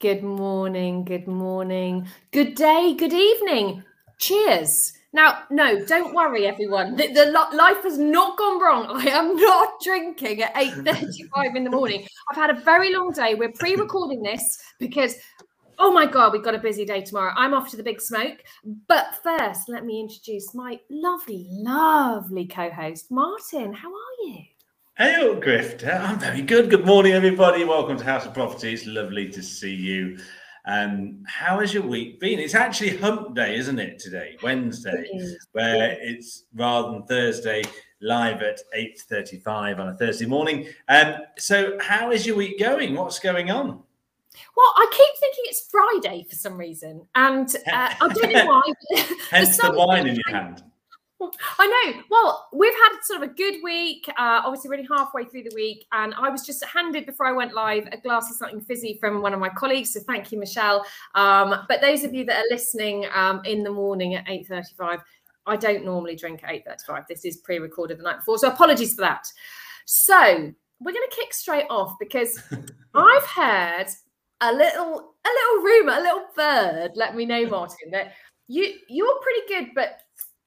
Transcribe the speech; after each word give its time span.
Good 0.00 0.22
morning, 0.22 1.04
good 1.04 1.28
morning, 1.28 2.08
good 2.32 2.54
day, 2.54 2.94
good 2.98 3.12
evening. 3.12 3.84
Cheers. 4.18 4.94
Now, 5.12 5.42
no, 5.50 5.84
don't 5.84 6.14
worry, 6.14 6.46
everyone. 6.46 6.96
The, 6.96 7.12
the 7.12 7.26
life 7.26 7.82
has 7.82 7.98
not 7.98 8.38
gone 8.38 8.62
wrong. 8.62 8.86
I 8.98 9.10
am 9.10 9.36
not 9.36 9.78
drinking 9.82 10.40
at 10.40 10.54
8.35 10.54 11.54
in 11.54 11.64
the 11.64 11.70
morning. 11.70 12.06
I've 12.30 12.36
had 12.36 12.48
a 12.48 12.58
very 12.60 12.94
long 12.94 13.12
day. 13.12 13.34
We're 13.34 13.52
pre-recording 13.52 14.22
this 14.22 14.62
because, 14.78 15.16
oh 15.78 15.92
my 15.92 16.06
God, 16.06 16.32
we've 16.32 16.42
got 16.42 16.54
a 16.54 16.58
busy 16.58 16.86
day 16.86 17.02
tomorrow. 17.02 17.34
I'm 17.36 17.52
off 17.52 17.70
to 17.72 17.76
the 17.76 17.82
big 17.82 18.00
smoke. 18.00 18.38
But 18.88 19.18
first, 19.22 19.68
let 19.68 19.84
me 19.84 20.00
introduce 20.00 20.54
my 20.54 20.80
lovely, 20.88 21.46
lovely 21.50 22.46
co-host, 22.46 23.10
Martin. 23.10 23.74
How 23.74 23.88
are 23.88 24.24
you? 24.24 24.44
Hey, 25.00 25.14
Grifter. 25.40 25.98
I'm 25.98 26.18
very 26.18 26.42
good. 26.42 26.68
Good 26.68 26.84
morning, 26.84 27.14
everybody. 27.14 27.64
Welcome 27.64 27.96
to 27.96 28.04
House 28.04 28.26
of 28.26 28.34
Property. 28.34 28.74
It's 28.74 28.84
lovely 28.84 29.30
to 29.30 29.42
see 29.42 29.74
you. 29.74 30.18
Um, 30.66 31.22
how 31.26 31.60
has 31.60 31.72
your 31.72 31.84
week 31.84 32.20
been? 32.20 32.38
It's 32.38 32.54
actually 32.54 32.98
hump 32.98 33.34
day, 33.34 33.56
isn't 33.56 33.78
it, 33.78 33.98
today, 33.98 34.36
Wednesday, 34.42 35.06
where 35.52 35.96
it's 36.02 36.44
rather 36.54 36.90
than 36.90 37.04
Thursday, 37.04 37.62
live 38.02 38.42
at 38.42 38.60
8.35 38.76 39.78
on 39.78 39.88
a 39.88 39.96
Thursday 39.96 40.26
morning. 40.26 40.68
Um, 40.88 41.14
so 41.38 41.78
how 41.80 42.10
is 42.10 42.26
your 42.26 42.36
week 42.36 42.58
going? 42.58 42.94
What's 42.94 43.20
going 43.20 43.50
on? 43.50 43.68
Well, 43.68 44.74
I 44.76 44.86
keep 44.92 45.18
thinking 45.18 45.44
it's 45.46 45.66
Friday 45.70 46.26
for 46.28 46.36
some 46.36 46.58
reason, 46.58 47.06
and 47.14 47.48
uh, 47.72 47.94
I 48.02 48.08
don't 48.12 48.32
know 48.34 48.44
why. 48.92 49.06
Hence 49.30 49.56
the 49.56 49.72
wine 49.72 50.06
in 50.06 50.16
your 50.16 50.36
hand. 50.36 50.62
I 51.58 51.66
know. 51.66 52.02
Well, 52.10 52.48
we've 52.52 52.72
had 52.72 53.00
sort 53.02 53.22
of 53.22 53.30
a 53.30 53.32
good 53.32 53.56
week. 53.62 54.08
Uh, 54.08 54.42
obviously, 54.44 54.70
really 54.70 54.88
halfway 54.90 55.24
through 55.24 55.44
the 55.44 55.52
week, 55.54 55.86
and 55.92 56.14
I 56.14 56.30
was 56.30 56.44
just 56.46 56.64
handed 56.64 57.06
before 57.06 57.26
I 57.26 57.32
went 57.32 57.54
live 57.54 57.88
a 57.92 57.98
glass 57.98 58.30
of 58.30 58.36
something 58.36 58.60
fizzy 58.60 58.96
from 59.00 59.20
one 59.20 59.34
of 59.34 59.40
my 59.40 59.50
colleagues. 59.50 59.92
So 59.92 60.00
thank 60.00 60.32
you, 60.32 60.38
Michelle. 60.38 60.84
Um, 61.14 61.66
but 61.68 61.80
those 61.80 62.04
of 62.04 62.14
you 62.14 62.24
that 62.26 62.38
are 62.38 62.48
listening 62.50 63.06
um, 63.14 63.42
in 63.44 63.62
the 63.62 63.70
morning 63.70 64.14
at 64.14 64.28
eight 64.28 64.46
thirty-five, 64.46 65.00
I 65.46 65.56
don't 65.56 65.84
normally 65.84 66.16
drink 66.16 66.42
at 66.42 66.50
eight 66.50 66.64
thirty-five. 66.66 67.04
This 67.08 67.24
is 67.24 67.38
pre-recorded 67.38 67.98
the 67.98 68.02
night 68.02 68.18
before, 68.18 68.38
so 68.38 68.48
apologies 68.48 68.94
for 68.94 69.02
that. 69.02 69.26
So 69.84 70.52
we're 70.80 70.92
going 70.92 71.08
to 71.10 71.16
kick 71.16 71.34
straight 71.34 71.66
off 71.68 71.96
because 71.98 72.42
I've 72.94 73.26
heard 73.26 73.86
a 74.40 74.52
little 74.52 75.14
a 75.24 75.28
little 75.28 75.64
rumor, 75.64 75.92
a 75.92 76.00
little 76.00 76.24
bird. 76.34 76.92
Let 76.94 77.14
me 77.14 77.26
know, 77.26 77.46
Martin, 77.46 77.90
that 77.90 78.12
you 78.48 78.74
you're 78.88 79.20
pretty 79.20 79.40
good, 79.48 79.74
but 79.74 80.00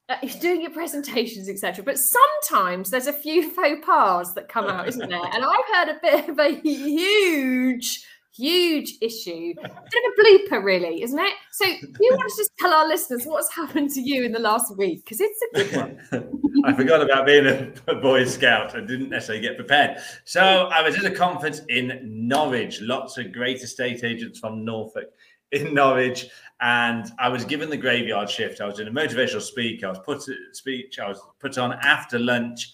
uh, 0.08 0.16
doing 0.40 0.60
your 0.60 0.70
presentations, 0.70 1.48
etc. 1.48 1.82
But 1.84 1.98
sometimes 1.98 2.90
there's 2.90 3.06
a 3.06 3.12
few 3.12 3.50
faux 3.50 3.84
pas 3.84 4.34
that 4.34 4.48
come 4.48 4.66
out, 4.66 4.86
isn't 4.88 5.08
there? 5.08 5.24
And 5.32 5.44
I've 5.44 5.64
heard 5.74 5.88
a 5.88 5.98
bit 6.02 6.28
of 6.28 6.38
a 6.38 6.60
huge, 6.60 8.04
huge 8.36 8.98
issue, 9.00 9.54
bit 9.54 9.64
of 9.64 9.72
a 9.72 10.22
blooper, 10.22 10.62
really, 10.62 11.02
isn't 11.02 11.18
it? 11.18 11.32
So, 11.52 11.64
you 11.66 12.10
want 12.10 12.28
to 12.28 12.36
just 12.36 12.50
tell 12.58 12.72
our 12.74 12.86
listeners 12.86 13.24
what's 13.24 13.54
happened 13.54 13.90
to 13.92 14.00
you 14.02 14.24
in 14.24 14.32
the 14.32 14.40
last 14.40 14.76
week 14.76 15.04
because 15.04 15.22
it's 15.22 15.40
a 15.42 15.64
good 15.64 15.76
one. 16.12 16.42
I 16.66 16.74
forgot 16.74 17.00
about 17.00 17.24
being 17.24 17.46
a, 17.46 17.72
a 17.88 17.94
Boy 17.94 18.26
Scout. 18.26 18.76
I 18.76 18.80
didn't 18.80 19.08
necessarily 19.08 19.40
get 19.40 19.56
prepared. 19.56 19.98
So, 20.24 20.42
I 20.42 20.82
was 20.82 20.98
at 20.98 21.06
a 21.06 21.14
conference 21.14 21.62
in 21.70 21.98
Norwich. 22.04 22.82
Lots 22.82 23.16
of 23.16 23.32
great 23.32 23.62
estate 23.62 24.04
agents 24.04 24.38
from 24.38 24.66
Norfolk 24.66 25.06
in 25.54 25.72
Norwich 25.72 26.26
and 26.60 27.10
I 27.18 27.28
was 27.28 27.44
given 27.44 27.68
the 27.68 27.76
graveyard 27.76 28.30
shift. 28.30 28.60
I 28.60 28.66
was 28.66 28.78
in 28.78 28.88
a 28.88 28.92
motivational 28.92 29.42
speak. 29.42 29.84
I 29.84 29.88
was 29.88 29.98
put 29.98 30.22
speech. 30.52 30.98
I 30.98 31.08
was 31.08 31.20
put 31.40 31.58
on 31.58 31.72
after 31.82 32.18
lunch, 32.18 32.72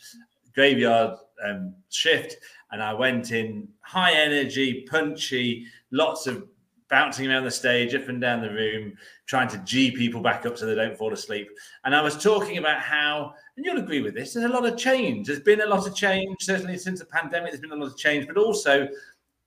graveyard 0.54 1.16
um, 1.44 1.74
shift, 1.88 2.36
and 2.70 2.82
I 2.82 2.92
went 2.92 3.32
in 3.32 3.68
high 3.80 4.12
energy, 4.12 4.86
punchy, 4.88 5.66
lots 5.90 6.26
of 6.26 6.46
bouncing 6.88 7.30
around 7.30 7.44
the 7.44 7.50
stage, 7.50 7.94
up 7.94 8.08
and 8.08 8.20
down 8.20 8.42
the 8.42 8.50
room, 8.50 8.92
trying 9.26 9.48
to 9.48 9.58
g 9.58 9.92
people 9.92 10.20
back 10.20 10.44
up 10.44 10.58
so 10.58 10.66
they 10.66 10.74
don't 10.74 10.98
fall 10.98 11.12
asleep. 11.12 11.48
And 11.84 11.94
I 11.94 12.02
was 12.02 12.22
talking 12.22 12.58
about 12.58 12.80
how, 12.80 13.32
and 13.56 13.64
you'll 13.64 13.78
agree 13.78 14.02
with 14.02 14.14
this, 14.14 14.34
there's 14.34 14.50
a 14.50 14.52
lot 14.52 14.66
of 14.66 14.76
change. 14.76 15.28
There's 15.28 15.40
been 15.40 15.62
a 15.62 15.66
lot 15.66 15.86
of 15.86 15.94
change, 15.94 16.36
certainly 16.40 16.76
since 16.76 16.98
the 16.98 17.06
pandemic. 17.06 17.52
There's 17.52 17.60
been 17.60 17.72
a 17.72 17.76
lot 17.76 17.92
of 17.92 17.96
change, 17.96 18.26
but 18.26 18.36
also 18.36 18.88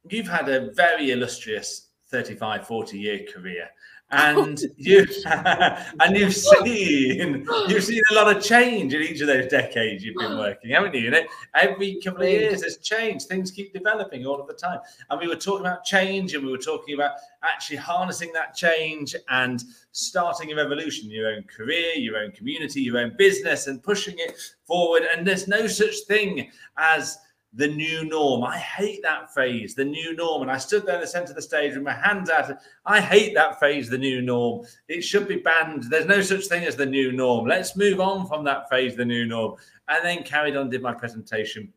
you've 0.10 0.28
had 0.28 0.50
a 0.50 0.72
very 0.72 1.12
illustrious 1.12 1.90
35, 2.10 2.66
40 2.66 2.98
year 2.98 3.26
career 3.32 3.68
and 4.14 4.60
you 4.78 5.06
and 5.26 6.16
you've 6.16 6.36
seen 6.36 7.46
you've 7.68 7.84
seen 7.84 8.02
a 8.12 8.14
lot 8.14 8.36
of 8.36 8.44
change 8.44 8.94
in 8.94 9.02
each 9.02 9.22
of 9.22 9.28
those 9.28 9.48
decades 9.48 10.04
you've 10.04 10.16
been 10.16 10.38
working, 10.38 10.72
haven't 10.72 10.94
you? 10.94 11.02
You 11.02 11.12
know, 11.12 11.24
every 11.56 12.00
couple 12.04 12.24
of 12.24 12.30
years 12.30 12.62
there's 12.62 12.78
change. 12.78 13.24
Things 13.24 13.52
keep 13.52 13.74
developing 13.74 14.26
all 14.26 14.40
of 14.40 14.48
the 14.48 14.54
time. 14.54 14.80
And 15.10 15.20
we 15.20 15.28
were 15.28 15.36
talking 15.36 15.62
about 15.62 15.84
change, 15.84 16.34
and 16.34 16.46
we 16.46 16.52
were 16.52 16.58
talking 16.58 16.96
about 16.96 17.14
actually 17.44 17.78
harnessing 17.78 18.32
that 18.34 18.56
change 18.56 19.16
and 19.30 19.64
starting 19.92 20.52
a 20.52 20.56
revolution, 20.56 21.06
in 21.06 21.12
your 21.12 21.34
own 21.34 21.44
career, 21.44 21.94
your 21.96 22.18
own 22.18 22.32
community, 22.32 22.82
your 22.82 23.00
own 23.00 23.16
business, 23.18 23.68
and 23.68 23.82
pushing 23.84 24.16
it 24.18 24.38
forward. 24.66 25.04
And 25.14 25.26
there's 25.26 25.48
no 25.48 25.68
such 25.68 25.96
thing 26.08 26.50
as 26.78 27.18
the 27.56 27.68
new 27.68 28.06
norm. 28.06 28.44
I 28.44 28.58
hate 28.58 29.02
that 29.04 29.34
phrase, 29.34 29.76
the 29.76 29.86
new 29.86 30.16
norm. 30.16 30.42
And 30.42 30.52
I 30.52 30.58
stood 30.58 30.86
there 30.86 30.96
in 30.96 31.02
the 31.02 31.08
center 31.08 31.30
of 31.30 31.36
the 31.36 31.42
stage 31.42 31.76
with 31.76 31.84
my 31.84 31.94
hands 31.94 32.30
out. 32.30 32.52
I 32.86 33.00
hate 33.00 33.36
that 33.36 33.60
phrase, 33.60 33.90
the 33.90 33.98
new 33.98 34.22
norm. 34.22 34.66
It 34.88 35.04
should 35.04 35.28
be 35.28 35.38
banned. 35.38 35.84
There's 35.84 36.08
no 36.08 36.22
such 36.22 36.46
thing 36.46 36.64
as 36.64 36.76
the 36.76 36.86
new 36.86 37.12
norm. 37.12 37.48
Let's 37.48 37.76
move 37.76 38.00
on 38.00 38.28
from 38.28 38.44
that 38.46 38.68
phrase, 38.68 38.96
the 38.96 39.06
new 39.06 39.26
norm. 39.26 39.56
And 39.88 40.04
then 40.04 40.24
carried 40.24 40.56
on, 40.56 40.70
did 40.70 40.82
my 40.82 40.94
presentation. 40.94 41.72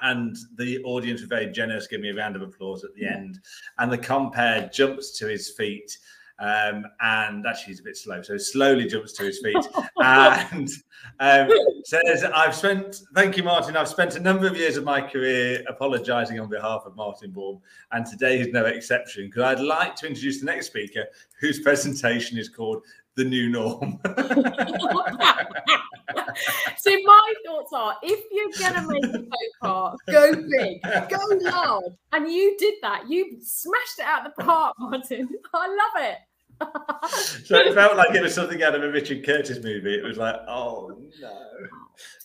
And 0.00 0.36
the 0.56 0.78
audience 0.84 1.22
were 1.22 1.26
very 1.26 1.50
generous, 1.50 1.88
give 1.88 2.00
me 2.00 2.10
a 2.10 2.14
round 2.14 2.36
of 2.36 2.42
applause 2.42 2.84
at 2.84 2.94
the 2.94 3.06
end. 3.06 3.40
And 3.78 3.90
the 3.90 3.98
compere 3.98 4.70
jumps 4.72 5.18
to 5.18 5.26
his 5.26 5.50
feet 5.50 5.98
um, 6.40 6.84
and 7.00 7.44
actually 7.46 7.72
he's 7.72 7.80
a 7.80 7.82
bit 7.82 7.96
slow, 7.96 8.22
so 8.22 8.38
slowly 8.38 8.86
jumps 8.86 9.12
to 9.14 9.24
his 9.24 9.40
feet 9.40 9.56
and 9.96 10.68
um, 11.18 11.50
says, 11.84 12.22
"I've 12.24 12.54
spent. 12.54 13.02
Thank 13.14 13.36
you, 13.36 13.42
Martin. 13.42 13.76
I've 13.76 13.88
spent 13.88 14.14
a 14.14 14.20
number 14.20 14.46
of 14.46 14.56
years 14.56 14.76
of 14.76 14.84
my 14.84 15.00
career 15.00 15.64
apologising 15.68 16.38
on 16.38 16.48
behalf 16.48 16.82
of 16.86 16.94
Martin 16.94 17.32
Baum, 17.32 17.60
and 17.90 18.06
today 18.06 18.38
is 18.38 18.48
no 18.52 18.66
exception. 18.66 19.26
Because 19.26 19.42
I'd 19.42 19.60
like 19.60 19.96
to 19.96 20.06
introduce 20.06 20.38
the 20.38 20.46
next 20.46 20.66
speaker, 20.66 21.06
whose 21.40 21.60
presentation 21.60 22.38
is 22.38 22.48
called." 22.48 22.82
The 23.16 23.24
new 23.24 23.48
norm. 23.50 23.98
so 26.76 26.96
my 27.04 27.34
thoughts 27.44 27.72
are: 27.72 27.96
if 28.00 28.24
you're 28.30 28.70
gonna 28.70 28.86
make 28.86 29.04
a 29.06 29.24
pas, 29.60 29.96
go 30.08 30.34
big, 30.34 30.80
go 31.08 31.18
loud, 31.40 31.96
and 32.12 32.30
you 32.30 32.56
did 32.60 32.74
that. 32.82 33.10
You 33.10 33.38
smashed 33.42 33.98
it 33.98 34.04
out 34.04 34.24
of 34.24 34.34
the 34.36 34.44
park, 34.44 34.76
Martin. 34.78 35.28
I 35.52 35.66
love 35.66 36.04
it 36.04 36.18
so 37.44 37.56
it 37.56 37.74
felt 37.74 37.96
like 37.96 38.14
it 38.14 38.22
was 38.22 38.34
something 38.40 38.62
out 38.62 38.74
of 38.74 38.82
a 38.82 38.90
Richard 38.90 39.24
Curtis 39.24 39.62
movie. 39.62 39.94
It 39.94 40.04
was 40.04 40.16
like, 40.16 40.36
oh 40.48 40.98
no. 41.20 41.32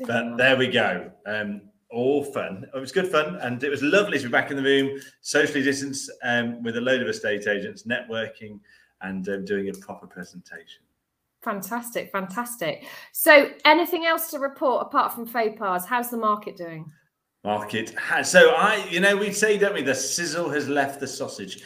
But 0.01 0.37
there 0.37 0.57
we 0.57 0.67
go. 0.67 1.11
Um, 1.25 1.61
all 1.91 2.23
fun. 2.23 2.65
It 2.73 2.79
was 2.79 2.91
good 2.91 3.07
fun, 3.07 3.35
and 3.37 3.63
it 3.63 3.69
was 3.69 3.83
lovely 3.83 4.17
to 4.17 4.25
be 4.25 4.31
back 4.31 4.49
in 4.49 4.57
the 4.57 4.63
room, 4.63 4.99
socially 5.21 5.63
distanced, 5.63 6.11
um, 6.23 6.63
with 6.63 6.75
a 6.77 6.81
load 6.81 7.01
of 7.01 7.07
estate 7.07 7.47
agents, 7.47 7.83
networking, 7.83 8.59
and 9.01 9.27
um, 9.29 9.45
doing 9.45 9.69
a 9.69 9.73
proper 9.73 10.07
presentation. 10.07 10.81
Fantastic, 11.41 12.11
fantastic. 12.11 12.85
So, 13.11 13.51
anything 13.65 14.05
else 14.05 14.31
to 14.31 14.39
report 14.39 14.87
apart 14.87 15.13
from 15.13 15.25
faux 15.25 15.57
pas? 15.57 15.85
How's 15.85 16.09
the 16.09 16.17
market 16.17 16.57
doing? 16.57 16.91
Market. 17.43 17.93
So 18.23 18.51
I, 18.51 18.87
you 18.89 19.01
know, 19.01 19.17
we'd 19.17 19.35
say, 19.35 19.57
don't 19.57 19.73
we? 19.73 19.81
The 19.81 19.93
sizzle 19.93 20.49
has 20.51 20.69
left 20.69 21.01
the 21.01 21.07
sausage 21.07 21.61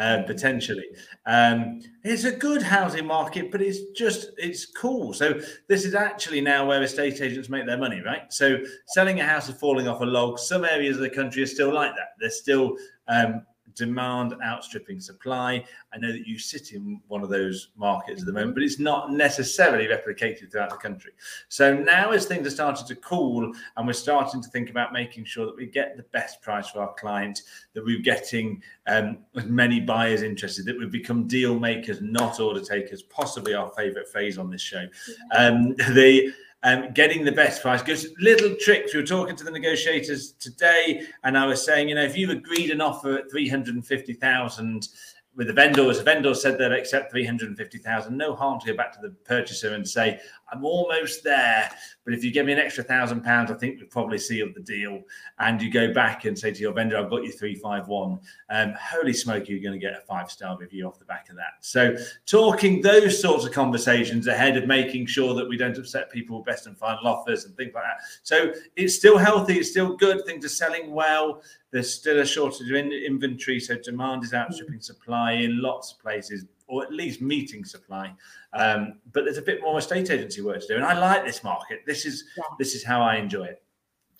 uh, 0.00 0.22
potentially. 0.22 0.86
Um, 1.26 1.82
it's 2.04 2.24
a 2.24 2.32
good 2.32 2.62
housing 2.62 3.06
market, 3.06 3.52
but 3.52 3.60
it's 3.60 3.90
just 3.90 4.30
it's 4.38 4.64
cool. 4.64 5.12
So 5.12 5.38
this 5.68 5.84
is 5.84 5.94
actually 5.94 6.40
now 6.40 6.66
where 6.66 6.82
estate 6.82 7.20
agents 7.20 7.50
make 7.50 7.66
their 7.66 7.76
money, 7.76 8.00
right? 8.00 8.22
So 8.32 8.58
selling 8.86 9.20
a 9.20 9.26
house 9.26 9.50
is 9.50 9.56
falling 9.56 9.88
off 9.88 10.00
a 10.00 10.06
log. 10.06 10.38
Some 10.38 10.64
areas 10.64 10.96
of 10.96 11.02
the 11.02 11.10
country 11.10 11.42
are 11.42 11.46
still 11.46 11.74
like 11.74 11.94
that. 11.96 12.08
They're 12.18 12.30
still 12.30 12.78
um, 13.08 13.42
demand 13.80 14.34
outstripping 14.44 15.00
supply. 15.00 15.64
I 15.92 15.98
know 15.98 16.12
that 16.12 16.26
you 16.26 16.38
sit 16.38 16.72
in 16.72 17.00
one 17.08 17.22
of 17.22 17.30
those 17.30 17.70
markets 17.76 18.20
at 18.20 18.26
the 18.26 18.32
moment, 18.32 18.54
but 18.54 18.62
it's 18.62 18.78
not 18.78 19.10
necessarily 19.10 19.86
replicated 19.86 20.52
throughout 20.52 20.68
the 20.68 20.76
country. 20.76 21.12
So 21.48 21.74
now, 21.74 22.10
as 22.10 22.26
things 22.26 22.46
are 22.46 22.50
starting 22.50 22.86
to 22.86 22.94
cool 22.96 23.52
and 23.76 23.86
we're 23.86 23.94
starting 23.94 24.42
to 24.42 24.50
think 24.50 24.68
about 24.68 24.92
making 24.92 25.24
sure 25.24 25.46
that 25.46 25.56
we 25.56 25.66
get 25.66 25.96
the 25.96 26.04
best 26.12 26.42
price 26.42 26.68
for 26.68 26.80
our 26.80 26.92
client, 26.94 27.42
that 27.72 27.84
we're 27.84 28.02
getting 28.02 28.62
um, 28.86 29.18
as 29.34 29.46
many 29.46 29.80
buyers 29.80 30.22
interested, 30.22 30.66
that 30.66 30.78
we've 30.78 30.92
become 30.92 31.26
deal 31.26 31.58
makers, 31.58 32.02
not 32.02 32.38
order 32.38 32.60
takers, 32.60 33.02
possibly 33.02 33.54
our 33.54 33.70
favorite 33.70 34.08
phase 34.08 34.36
on 34.36 34.50
this 34.50 34.62
show. 34.62 34.86
Um, 35.34 35.70
the 35.94 36.32
um, 36.62 36.92
getting 36.92 37.24
the 37.24 37.32
best 37.32 37.62
price. 37.62 37.82
Because 37.82 38.08
little 38.18 38.54
tricks. 38.60 38.94
We 38.94 39.00
were 39.00 39.06
talking 39.06 39.36
to 39.36 39.44
the 39.44 39.50
negotiators 39.50 40.32
today, 40.32 41.06
and 41.24 41.36
I 41.36 41.46
was 41.46 41.64
saying, 41.64 41.88
you 41.88 41.94
know, 41.94 42.04
if 42.04 42.16
you've 42.16 42.30
agreed 42.30 42.70
an 42.70 42.80
offer 42.80 43.18
at 43.18 43.30
three 43.30 43.48
hundred 43.48 43.74
and 43.74 43.86
fifty 43.86 44.12
thousand 44.12 44.88
with 45.36 45.46
the 45.46 45.52
vendors, 45.52 45.98
the 45.98 46.04
vendor 46.04 46.34
said 46.34 46.58
they'd 46.58 46.72
accept 46.72 47.10
three 47.10 47.24
hundred 47.24 47.48
and 47.48 47.56
fifty 47.56 47.78
thousand. 47.78 48.16
No 48.16 48.34
harm 48.34 48.60
to 48.60 48.66
go 48.66 48.76
back 48.76 48.92
to 48.92 49.00
the 49.00 49.10
purchaser 49.24 49.74
and 49.74 49.88
say, 49.88 50.20
I'm 50.52 50.64
almost 50.64 51.22
there. 51.22 51.70
But 52.04 52.14
if 52.14 52.24
you 52.24 52.32
give 52.32 52.46
me 52.46 52.52
an 52.52 52.58
extra 52.58 52.82
thousand 52.82 53.22
pounds, 53.22 53.50
I 53.50 53.54
think 53.54 53.78
we'll 53.78 53.88
probably 53.88 54.18
seal 54.18 54.48
the 54.54 54.60
deal. 54.60 55.02
And 55.38 55.60
you 55.60 55.70
go 55.70 55.92
back 55.92 56.24
and 56.24 56.38
say 56.38 56.52
to 56.52 56.60
your 56.60 56.72
vendor, 56.72 56.96
I've 56.96 57.10
got 57.10 57.24
you 57.24 57.32
351. 57.32 58.18
Um, 58.50 58.74
holy 58.80 59.12
smoke, 59.12 59.48
you're 59.48 59.60
going 59.60 59.78
to 59.78 59.78
get 59.78 59.96
a 59.96 60.00
five 60.00 60.30
star 60.30 60.56
review 60.58 60.86
off 60.86 60.98
the 60.98 61.04
back 61.04 61.28
of 61.30 61.36
that. 61.36 61.54
So, 61.60 61.96
talking 62.26 62.82
those 62.82 63.20
sorts 63.20 63.44
of 63.44 63.52
conversations 63.52 64.26
ahead 64.26 64.56
of 64.56 64.66
making 64.66 65.06
sure 65.06 65.34
that 65.34 65.48
we 65.48 65.56
don't 65.56 65.76
upset 65.78 66.10
people 66.10 66.38
with 66.38 66.46
best 66.46 66.66
and 66.66 66.76
final 66.76 67.06
offers 67.06 67.44
and 67.44 67.56
things 67.56 67.72
like 67.74 67.84
that. 67.84 68.00
So, 68.22 68.52
it's 68.76 68.96
still 68.96 69.18
healthy, 69.18 69.58
it's 69.58 69.70
still 69.70 69.96
good, 69.96 70.24
things 70.26 70.44
are 70.44 70.48
selling 70.48 70.92
well. 70.92 71.42
There's 71.70 71.94
still 71.94 72.18
a 72.18 72.26
shortage 72.26 72.68
of 72.68 72.76
inventory, 72.76 73.60
so 73.60 73.76
demand 73.76 74.24
is 74.24 74.34
outstripping 74.34 74.80
supply 74.80 75.32
in 75.32 75.62
lots 75.62 75.92
of 75.92 76.00
places 76.00 76.44
or 76.70 76.84
at 76.84 76.92
least 76.92 77.20
meeting 77.20 77.64
supply. 77.64 78.14
Um, 78.52 79.00
but 79.12 79.24
there's 79.24 79.38
a 79.38 79.42
bit 79.42 79.60
more 79.60 79.78
estate 79.78 80.10
agency 80.10 80.40
work 80.40 80.60
to 80.60 80.66
do, 80.66 80.76
and 80.76 80.84
I 80.84 80.98
like 80.98 81.24
this 81.24 81.44
market. 81.44 81.80
This 81.86 82.06
is 82.06 82.24
yeah. 82.36 82.44
this 82.58 82.74
is 82.74 82.84
how 82.84 83.02
I 83.02 83.16
enjoy 83.16 83.44
it. 83.44 83.62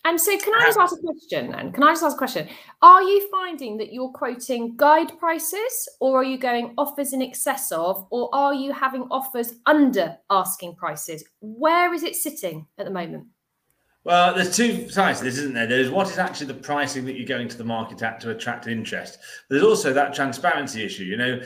And 0.03 0.19
so, 0.19 0.35
can 0.37 0.53
I 0.55 0.65
just 0.65 0.79
ask 0.79 0.95
a 0.95 0.99
question 0.99 1.51
then? 1.51 1.71
Can 1.71 1.83
I 1.83 1.91
just 1.91 2.03
ask 2.03 2.15
a 2.15 2.17
question? 2.17 2.47
Are 2.81 3.03
you 3.03 3.29
finding 3.29 3.77
that 3.77 3.93
you're 3.93 4.09
quoting 4.09 4.75
guide 4.75 5.17
prices, 5.19 5.89
or 5.99 6.19
are 6.19 6.23
you 6.23 6.39
going 6.39 6.73
offers 6.77 7.13
in 7.13 7.21
excess 7.21 7.71
of, 7.71 8.07
or 8.09 8.33
are 8.33 8.53
you 8.53 8.73
having 8.73 9.03
offers 9.11 9.53
under 9.67 10.17
asking 10.29 10.75
prices? 10.75 11.23
Where 11.39 11.93
is 11.93 12.03
it 12.03 12.15
sitting 12.15 12.65
at 12.79 12.85
the 12.85 12.91
moment? 12.91 13.27
Well, 14.03 14.33
there's 14.33 14.55
two 14.55 14.89
sides 14.89 15.19
to 15.19 15.25
this, 15.25 15.37
isn't 15.37 15.53
there? 15.53 15.67
There's 15.67 15.91
what 15.91 16.09
is 16.09 16.17
actually 16.17 16.47
the 16.47 16.55
pricing 16.55 17.05
that 17.05 17.15
you're 17.15 17.27
going 17.27 17.47
to 17.47 17.57
the 17.57 17.63
market 17.63 18.01
at 18.01 18.19
to 18.21 18.31
attract 18.31 18.65
interest. 18.65 19.19
There's 19.47 19.61
also 19.61 19.93
that 19.93 20.15
transparency 20.15 20.83
issue. 20.83 21.03
You 21.03 21.17
know, 21.17 21.41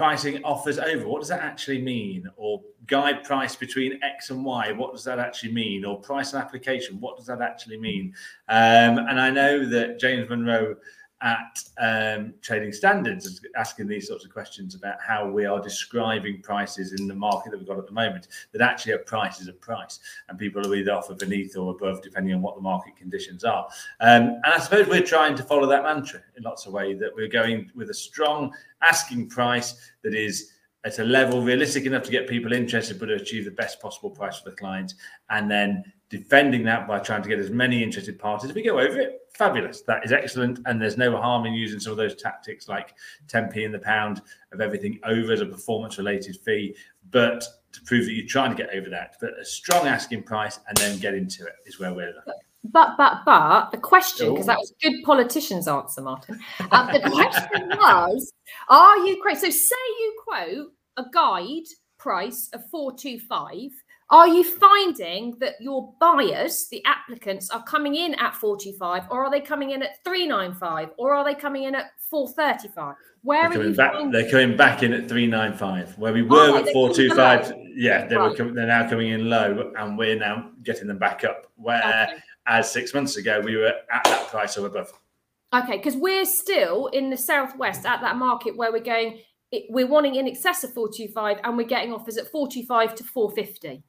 pricing 0.00 0.42
offers 0.44 0.78
over. 0.78 1.06
What 1.06 1.20
does 1.20 1.28
that 1.28 1.42
actually 1.42 1.82
mean? 1.82 2.26
Or 2.36 2.62
guide 2.86 3.22
price 3.22 3.54
between 3.54 4.02
X 4.02 4.30
and 4.30 4.42
Y. 4.42 4.72
What 4.72 4.92
does 4.92 5.04
that 5.04 5.18
actually 5.18 5.52
mean? 5.52 5.84
Or 5.84 6.00
price 6.00 6.32
and 6.32 6.42
application. 6.42 6.98
What 7.00 7.18
does 7.18 7.26
that 7.26 7.42
actually 7.42 7.76
mean? 7.76 8.14
Um, 8.48 8.96
and 8.96 9.20
I 9.20 9.28
know 9.28 9.66
that 9.66 10.00
James 10.00 10.26
Monroe 10.30 10.76
at 11.22 11.62
um, 11.78 12.34
Trading 12.40 12.72
Standards 12.72 13.40
asking 13.56 13.86
these 13.86 14.08
sorts 14.08 14.24
of 14.24 14.32
questions 14.32 14.74
about 14.74 14.96
how 15.00 15.28
we 15.28 15.44
are 15.44 15.60
describing 15.60 16.40
prices 16.42 16.92
in 16.98 17.06
the 17.06 17.14
market 17.14 17.50
that 17.50 17.58
we've 17.58 17.68
got 17.68 17.78
at 17.78 17.86
the 17.86 17.92
moment. 17.92 18.28
That 18.52 18.62
actually 18.62 18.92
a 18.92 18.98
price 18.98 19.40
is 19.40 19.48
a 19.48 19.52
price, 19.52 20.00
and 20.28 20.38
people 20.38 20.66
are 20.66 20.74
either 20.74 20.92
offer 20.92 21.14
beneath 21.14 21.56
or 21.56 21.72
above 21.72 22.02
depending 22.02 22.34
on 22.34 22.42
what 22.42 22.54
the 22.56 22.62
market 22.62 22.96
conditions 22.96 23.44
are. 23.44 23.68
Um, 24.00 24.40
and 24.44 24.46
I 24.46 24.58
suppose 24.58 24.86
we're 24.86 25.02
trying 25.02 25.36
to 25.36 25.42
follow 25.42 25.66
that 25.68 25.82
mantra 25.82 26.20
in 26.36 26.42
lots 26.42 26.66
of 26.66 26.72
ways. 26.72 26.98
That 27.00 27.14
we're 27.14 27.28
going 27.28 27.70
with 27.74 27.90
a 27.90 27.94
strong 27.94 28.52
asking 28.82 29.28
price 29.28 29.74
that 30.02 30.14
is 30.14 30.52
at 30.84 30.98
a 30.98 31.04
level 31.04 31.42
realistic 31.42 31.84
enough 31.84 32.02
to 32.04 32.10
get 32.10 32.26
people 32.26 32.52
interested, 32.54 32.98
but 32.98 33.06
to 33.06 33.14
achieve 33.14 33.44
the 33.44 33.50
best 33.50 33.80
possible 33.82 34.08
price 34.08 34.38
for 34.38 34.50
the 34.50 34.56
client, 34.56 34.94
and 35.28 35.50
then 35.50 35.84
defending 36.10 36.64
that 36.64 36.88
by 36.88 36.98
trying 36.98 37.22
to 37.22 37.28
get 37.28 37.38
as 37.38 37.50
many 37.50 37.82
interested 37.82 38.18
parties. 38.18 38.50
If 38.50 38.56
we 38.56 38.62
go 38.62 38.78
over 38.78 39.00
it, 39.00 39.20
fabulous. 39.32 39.82
That 39.82 40.04
is 40.04 40.12
excellent. 40.12 40.58
And 40.66 40.82
there's 40.82 40.98
no 40.98 41.16
harm 41.16 41.46
in 41.46 41.54
using 41.54 41.78
some 41.78 41.92
of 41.92 41.96
those 41.96 42.16
tactics 42.16 42.68
like 42.68 42.94
10p 43.28 43.56
in 43.58 43.72
the 43.72 43.78
pound 43.78 44.20
of 44.52 44.60
everything 44.60 44.98
over 45.04 45.32
as 45.32 45.40
a 45.40 45.46
performance 45.46 45.96
related 45.98 46.36
fee. 46.44 46.76
But 47.10 47.44
to 47.72 47.80
prove 47.82 48.04
that 48.06 48.12
you're 48.12 48.26
trying 48.26 48.50
to 48.50 48.56
get 48.60 48.74
over 48.74 48.90
that, 48.90 49.16
but 49.20 49.38
a 49.40 49.44
strong 49.44 49.86
asking 49.86 50.24
price 50.24 50.58
and 50.68 50.76
then 50.76 50.98
get 50.98 51.14
into 51.14 51.46
it 51.46 51.54
is 51.64 51.78
where 51.78 51.94
we're 51.94 52.12
looking. 52.12 52.34
But 52.64 52.96
but 52.98 53.24
but 53.24 53.70
the 53.70 53.78
question, 53.78 54.34
because 54.34 54.46
that 54.46 54.58
was 54.58 54.72
a 54.72 54.90
good 54.90 55.02
politician's 55.04 55.66
answer, 55.66 56.02
Martin. 56.02 56.38
Um, 56.72 56.88
the 56.92 57.00
question 57.00 57.68
was, 57.78 58.32
are 58.68 58.98
you 59.06 59.22
quote? 59.22 59.38
So 59.38 59.48
say 59.48 59.74
you 60.00 60.22
quote 60.26 60.72
a 60.98 61.04
guide 61.10 61.68
price 61.98 62.50
of 62.52 62.68
four 62.68 62.92
two 62.92 63.18
five 63.18 63.70
are 64.10 64.26
you 64.26 64.42
finding 64.42 65.38
that 65.38 65.54
your 65.60 65.94
buyers, 66.00 66.66
the 66.70 66.84
applicants, 66.84 67.48
are 67.50 67.62
coming 67.62 67.94
in 67.94 68.14
at 68.14 68.34
45 68.34 69.04
or 69.10 69.24
are 69.24 69.30
they 69.30 69.40
coming 69.40 69.70
in 69.70 69.82
at 69.82 70.02
395 70.04 70.90
or 70.98 71.14
are 71.14 71.24
they 71.24 71.34
coming 71.34 71.62
in 71.62 71.76
at 71.76 71.92
435? 72.10 72.96
Where 73.22 73.48
they're 73.48 73.60
are 73.60 73.64
you 73.64 73.74
back, 73.74 73.94
They're 74.10 74.30
coming 74.30 74.56
back 74.56 74.82
in 74.82 74.92
at 74.92 75.08
395, 75.08 75.96
where 75.98 76.12
we 76.12 76.22
oh, 76.22 76.26
were 76.26 76.36
oh, 76.38 76.56
at 76.56 76.72
425. 76.72 77.52
Yeah, 77.76 78.06
they 78.06 78.16
right. 78.16 78.36
were 78.36 78.52
they're 78.52 78.66
now 78.66 78.88
coming 78.88 79.08
in 79.10 79.28
low 79.30 79.72
and 79.78 79.96
we're 79.96 80.18
now 80.18 80.50
getting 80.64 80.88
them 80.88 80.98
back 80.98 81.22
up. 81.22 81.46
Where 81.56 81.78
okay. 81.78 82.18
as 82.46 82.70
six 82.70 82.92
months 82.94 83.16
ago, 83.16 83.40
we 83.44 83.56
were 83.56 83.72
at 83.92 84.04
that 84.04 84.28
price 84.28 84.58
or 84.58 84.66
above. 84.66 84.92
Okay, 85.54 85.76
because 85.76 85.96
we're 85.96 86.24
still 86.24 86.86
in 86.88 87.10
the 87.10 87.16
southwest 87.16 87.84
at 87.84 88.00
that 88.00 88.16
market 88.16 88.56
where 88.56 88.72
we're 88.72 88.80
going, 88.80 89.20
it, 89.52 89.64
we're 89.68 89.86
wanting 89.86 90.14
in 90.14 90.26
excess 90.26 90.64
of 90.64 90.72
425 90.72 91.38
and 91.44 91.56
we're 91.56 91.66
getting 91.66 91.92
offers 91.92 92.16
at 92.16 92.30
425 92.30 92.94
to 92.96 93.04
450. 93.04 93.84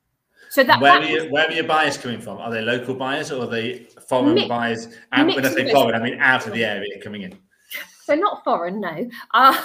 So 0.51 0.65
that 0.65 0.81
where, 0.81 0.99
that 0.99 1.09
are, 1.09 1.09
you, 1.09 1.31
where 1.31 1.47
are 1.47 1.53
your 1.53 1.63
buyers 1.63 1.97
coming 1.97 2.19
from? 2.19 2.37
Are 2.39 2.51
they 2.51 2.61
local 2.61 2.93
buyers 2.93 3.31
or 3.31 3.43
are 3.43 3.47
they 3.47 3.87
foreign 4.09 4.33
mix, 4.33 4.49
buyers? 4.49 4.89
And 5.13 5.29
when 5.29 5.45
I 5.45 5.49
say 5.49 5.71
foreign, 5.71 5.95
I 5.95 6.03
mean 6.03 6.19
out 6.19 6.45
of 6.45 6.51
the 6.51 6.65
area 6.65 7.01
coming 7.01 7.21
in. 7.21 7.39
So 8.03 8.15
not 8.15 8.43
foreign, 8.43 8.81
no. 8.81 8.89
Um, 9.33 9.55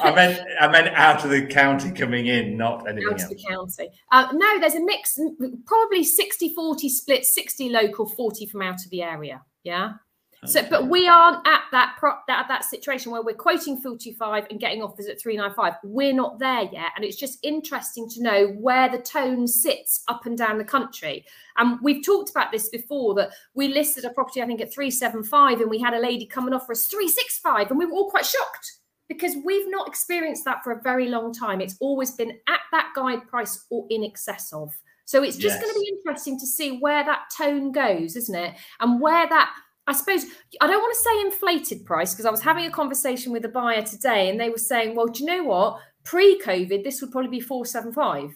I 0.00 0.12
meant 0.14 0.40
I 0.60 0.68
meant 0.68 0.94
out 0.94 1.24
of 1.24 1.30
the 1.30 1.44
county 1.46 1.90
coming 1.90 2.26
in, 2.26 2.56
not 2.56 2.88
anything 2.88 3.08
out 3.08 3.12
else. 3.14 3.22
of 3.24 3.28
the 3.30 3.44
county. 3.48 3.90
Uh, 4.12 4.28
no, 4.32 4.60
there's 4.60 4.76
a 4.76 4.84
mix, 4.84 5.18
probably 5.66 6.04
60-40 6.04 6.88
split, 6.88 7.24
60 7.24 7.70
local, 7.70 8.06
40 8.06 8.46
from 8.46 8.62
out 8.62 8.76
of 8.84 8.90
the 8.90 9.02
area. 9.02 9.42
Yeah. 9.64 9.94
So, 10.44 10.60
but 10.68 10.88
we 10.88 11.06
aren't 11.06 11.46
at 11.46 11.60
that 11.70 11.94
prop 12.00 12.24
that 12.26 12.48
that 12.48 12.64
situation 12.64 13.12
where 13.12 13.22
we're 13.22 13.34
quoting 13.34 13.80
45 13.80 14.48
and 14.50 14.58
getting 14.58 14.82
offers 14.82 15.06
at 15.06 15.20
395. 15.20 15.74
We're 15.84 16.12
not 16.12 16.40
there 16.40 16.64
yet, 16.64 16.90
and 16.96 17.04
it's 17.04 17.16
just 17.16 17.38
interesting 17.44 18.08
to 18.10 18.22
know 18.22 18.48
where 18.58 18.88
the 18.88 18.98
tone 18.98 19.46
sits 19.46 20.02
up 20.08 20.26
and 20.26 20.36
down 20.36 20.58
the 20.58 20.64
country. 20.64 21.24
And 21.58 21.78
we've 21.80 22.04
talked 22.04 22.30
about 22.30 22.50
this 22.50 22.70
before 22.70 23.14
that 23.14 23.30
we 23.54 23.68
listed 23.68 24.04
a 24.04 24.10
property, 24.10 24.42
I 24.42 24.46
think, 24.46 24.60
at 24.60 24.74
375, 24.74 25.60
and 25.60 25.70
we 25.70 25.78
had 25.78 25.94
a 25.94 26.00
lady 26.00 26.26
come 26.26 26.46
and 26.46 26.54
offer 26.56 26.72
us 26.72 26.86
365, 26.86 27.70
and 27.70 27.78
we 27.78 27.86
were 27.86 27.92
all 27.92 28.10
quite 28.10 28.26
shocked 28.26 28.78
because 29.08 29.36
we've 29.44 29.70
not 29.70 29.86
experienced 29.86 30.44
that 30.44 30.64
for 30.64 30.72
a 30.72 30.82
very 30.82 31.08
long 31.08 31.32
time. 31.32 31.60
It's 31.60 31.76
always 31.80 32.12
been 32.12 32.32
at 32.48 32.60
that 32.72 32.92
guide 32.96 33.28
price 33.28 33.66
or 33.70 33.86
in 33.90 34.02
excess 34.02 34.52
of. 34.52 34.72
So 35.04 35.22
it's 35.22 35.36
just 35.36 35.56
yes. 35.56 35.62
going 35.62 35.74
to 35.74 35.80
be 35.80 35.92
interesting 35.98 36.38
to 36.40 36.46
see 36.46 36.78
where 36.78 37.04
that 37.04 37.24
tone 37.36 37.70
goes, 37.70 38.16
isn't 38.16 38.34
it? 38.34 38.54
And 38.80 39.00
where 39.00 39.28
that 39.28 39.52
I 39.86 39.92
suppose 39.92 40.26
I 40.60 40.66
don't 40.66 40.80
want 40.80 40.94
to 40.94 41.00
say 41.00 41.20
inflated 41.22 41.84
price 41.84 42.12
because 42.12 42.26
I 42.26 42.30
was 42.30 42.40
having 42.40 42.66
a 42.66 42.70
conversation 42.70 43.32
with 43.32 43.44
a 43.44 43.48
buyer 43.48 43.82
today 43.82 44.28
and 44.28 44.38
they 44.38 44.50
were 44.50 44.58
saying, 44.58 44.94
well, 44.94 45.06
do 45.06 45.24
you 45.24 45.26
know 45.26 45.44
what? 45.44 45.80
Pre 46.04 46.40
COVID, 46.40 46.84
this 46.84 47.00
would 47.00 47.10
probably 47.10 47.30
be 47.30 47.40
475. 47.40 48.32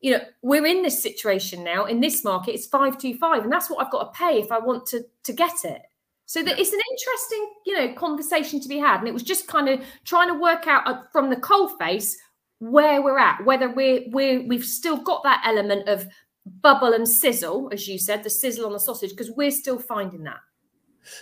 You 0.00 0.12
know, 0.12 0.20
we're 0.42 0.66
in 0.66 0.82
this 0.82 1.02
situation 1.02 1.62
now 1.62 1.84
in 1.84 2.00
this 2.00 2.24
market, 2.24 2.54
it's 2.54 2.66
525, 2.66 3.44
and 3.44 3.52
that's 3.52 3.70
what 3.70 3.84
I've 3.84 3.92
got 3.92 4.12
to 4.12 4.18
pay 4.18 4.40
if 4.40 4.50
I 4.50 4.58
want 4.58 4.84
to, 4.86 5.04
to 5.24 5.32
get 5.32 5.64
it. 5.64 5.82
So 6.26 6.42
that 6.42 6.58
it's 6.58 6.72
an 6.72 6.80
interesting, 6.90 7.52
you 7.66 7.78
know, 7.78 7.94
conversation 7.94 8.60
to 8.60 8.68
be 8.68 8.78
had. 8.78 9.00
And 9.00 9.08
it 9.08 9.14
was 9.14 9.22
just 9.22 9.46
kind 9.46 9.68
of 9.68 9.80
trying 10.04 10.28
to 10.28 10.40
work 10.40 10.66
out 10.66 10.86
uh, 10.86 11.02
from 11.12 11.30
the 11.30 11.36
coal 11.36 11.68
face 11.68 12.16
where 12.58 13.02
we're 13.02 13.18
at, 13.18 13.44
whether 13.44 13.68
we're, 13.68 14.02
we're 14.08 14.46
we've 14.46 14.64
still 14.64 14.96
got 14.96 15.22
that 15.24 15.42
element 15.44 15.88
of 15.88 16.06
bubble 16.62 16.92
and 16.92 17.08
sizzle, 17.08 17.68
as 17.72 17.86
you 17.86 17.98
said, 17.98 18.22
the 18.22 18.30
sizzle 18.30 18.66
on 18.66 18.72
the 18.72 18.80
sausage, 18.80 19.10
because 19.10 19.30
we're 19.32 19.50
still 19.50 19.78
finding 19.78 20.24
that. 20.24 20.38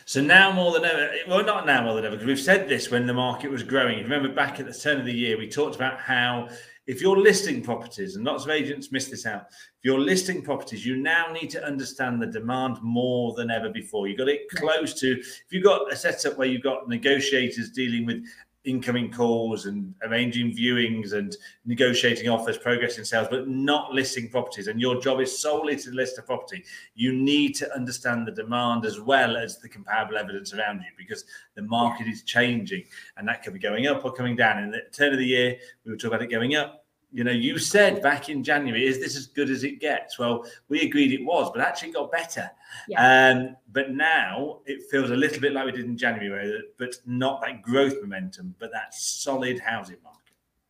So 0.05 0.21
now 0.21 0.53
more 0.53 0.73
than 0.73 0.85
ever, 0.85 1.11
well, 1.29 1.45
not 1.45 1.67
now 1.67 1.83
more 1.83 1.95
than 1.95 2.05
ever, 2.05 2.17
because 2.17 2.27
we've 2.27 2.41
said 2.41 2.69
this 2.69 2.91
when 2.91 3.07
the 3.07 3.15
market 3.15 3.51
was 3.51 3.63
growing. 3.63 4.03
Remember 4.03 4.29
back 4.29 4.61
at 4.61 4.67
the 4.67 4.75
turn 4.75 5.01
of 5.01 5.07
the 5.07 5.13
year, 5.13 5.39
we 5.39 5.49
talked 5.49 5.77
about 5.77 5.99
how 5.99 6.49
if 6.87 7.01
you're 7.01 7.19
listing 7.19 7.63
properties, 7.63 8.17
and 8.17 8.25
lots 8.25 8.45
of 8.45 8.51
agents 8.51 8.91
miss 8.91 9.09
this 9.09 9.25
out, 9.25 9.43
if 9.51 9.85
you're 9.85 10.01
listing 10.01 10.43
properties, 10.43 10.85
you 10.85 10.97
now 10.97 11.31
need 11.33 11.49
to 11.51 11.65
understand 11.65 12.21
the 12.21 12.27
demand 12.27 12.79
more 12.83 13.33
than 13.35 13.51
ever 13.51 13.71
before. 13.71 14.09
You've 14.09 14.19
got 14.19 14.29
it 14.29 14.49
close 14.57 14.99
to, 15.01 15.13
if 15.13 15.47
you've 15.51 15.63
got 15.63 15.93
a 15.93 15.97
setup 15.97 16.37
where 16.37 16.49
you've 16.49 16.63
got 16.63 16.89
negotiators 16.89 17.71
dealing 17.71 18.07
with 18.07 18.25
incoming 18.65 19.11
calls 19.11 19.67
and 19.67 19.95
arranging 20.03 20.55
viewings 20.55 21.13
and 21.13 21.37
negotiating 21.65 22.29
offers, 22.29 22.59
progressing 22.59 23.05
sales, 23.05 23.29
but 23.31 23.49
not 23.49 23.93
listing 23.93 24.29
properties. 24.29 24.67
And 24.67 24.81
your 24.81 25.01
job 25.01 25.21
is 25.21 25.41
solely 25.41 25.77
to 25.77 25.91
list 25.91 26.19
a 26.19 26.23
property. 26.23 26.65
You 26.95 27.13
need 27.13 27.55
to 27.57 27.75
understand 27.75 28.27
the 28.27 28.33
demand 28.33 28.85
as 28.85 29.01
well 29.01 29.37
as 29.37 29.59
the 29.59 29.69
comparable 29.69 30.19
evidence 30.19 30.53
around 30.53 30.81
you 30.81 30.91
because 30.99 31.25
the 31.55 31.63
market 31.63 32.07
is 32.07 32.23
changing 32.23 32.85
and 33.17 33.27
that 33.29 33.43
could 33.43 33.55
be 33.55 33.59
going 33.59 33.87
up 33.87 34.05
or 34.05 34.13
coming 34.13 34.37
down. 34.37 34.63
In 34.63 34.71
the 34.71 34.83
turn 34.93 35.13
of 35.13 35.19
the 35.19 35.27
year, 35.27 35.57
we 35.85 35.93
were 35.93 35.97
talking 35.97 36.15
about 36.15 36.23
it 36.23 36.31
going 36.31 36.55
up 36.55 36.85
you 37.13 37.25
know, 37.25 37.33
you 37.33 37.59
said 37.59 38.03
back 38.03 38.29
in 38.29 38.45
January, 38.45 38.87
is 38.87 39.01
this 39.01 39.17
as 39.17 39.27
good 39.27 39.51
as 39.51 39.65
it 39.65 39.81
gets? 39.81 40.19
Well, 40.19 40.45
we 40.69 40.83
agreed 40.83 41.13
it 41.13 41.25
was, 41.25 41.51
but 41.53 41.61
actually 41.61 41.93
got 41.93 42.13
better. 42.13 42.51
Yeah. 42.89 43.31
Um, 43.31 43.57
but 43.73 43.91
now 43.91 44.61
it 44.67 44.89
feels 44.91 45.11
a 45.11 45.17
little 45.17 45.41
bit 45.41 45.53
like 45.53 45.67
we 45.67 45.73
did 45.73 45.87
in 45.87 45.97
January, 45.97 46.63
but 46.79 46.95
not 47.07 47.43
that 47.43 47.63
growth 47.63 47.95
momentum, 48.01 48.55
but 48.59 48.71
that 48.73 48.95
solid 48.95 49.59
housing 49.59 49.97
market. 50.05 50.21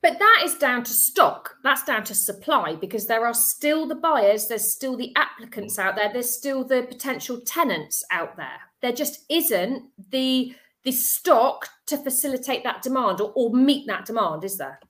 But 0.03 0.19
that 0.19 0.43
is 0.45 0.55
down 0.55 0.83
to 0.85 0.93
stock. 0.93 1.57
That's 1.63 1.85
down 1.85 2.05
to 2.05 2.15
supply 2.15 2.75
because 2.75 3.07
there 3.07 3.27
are 3.27 3.35
still 3.35 3.87
the 3.87 3.95
buyers, 3.95 4.49
there's 4.49 4.73
still 4.73 4.97
the 4.97 5.15
applicants 5.15 5.79
out 5.79 5.95
there, 5.95 6.11
there's 6.11 6.33
still 6.33 6.65
the 6.65 6.85
potential 6.85 7.41
tenants 7.45 8.03
out 8.11 8.37
there. 8.37 8.61
There 8.81 8.93
just 8.93 9.25
isn't 9.29 9.91
the 10.11 10.55
the 10.83 10.93
stock 10.93 11.69
to 11.85 11.99
facilitate 11.99 12.65
that 12.65 12.81
demand 12.81 13.21
or, 13.21 13.31
or 13.35 13.51
meet 13.53 13.87
that 13.87 14.07
demand, 14.07 14.45
is 14.45 14.57
there? 14.57 14.81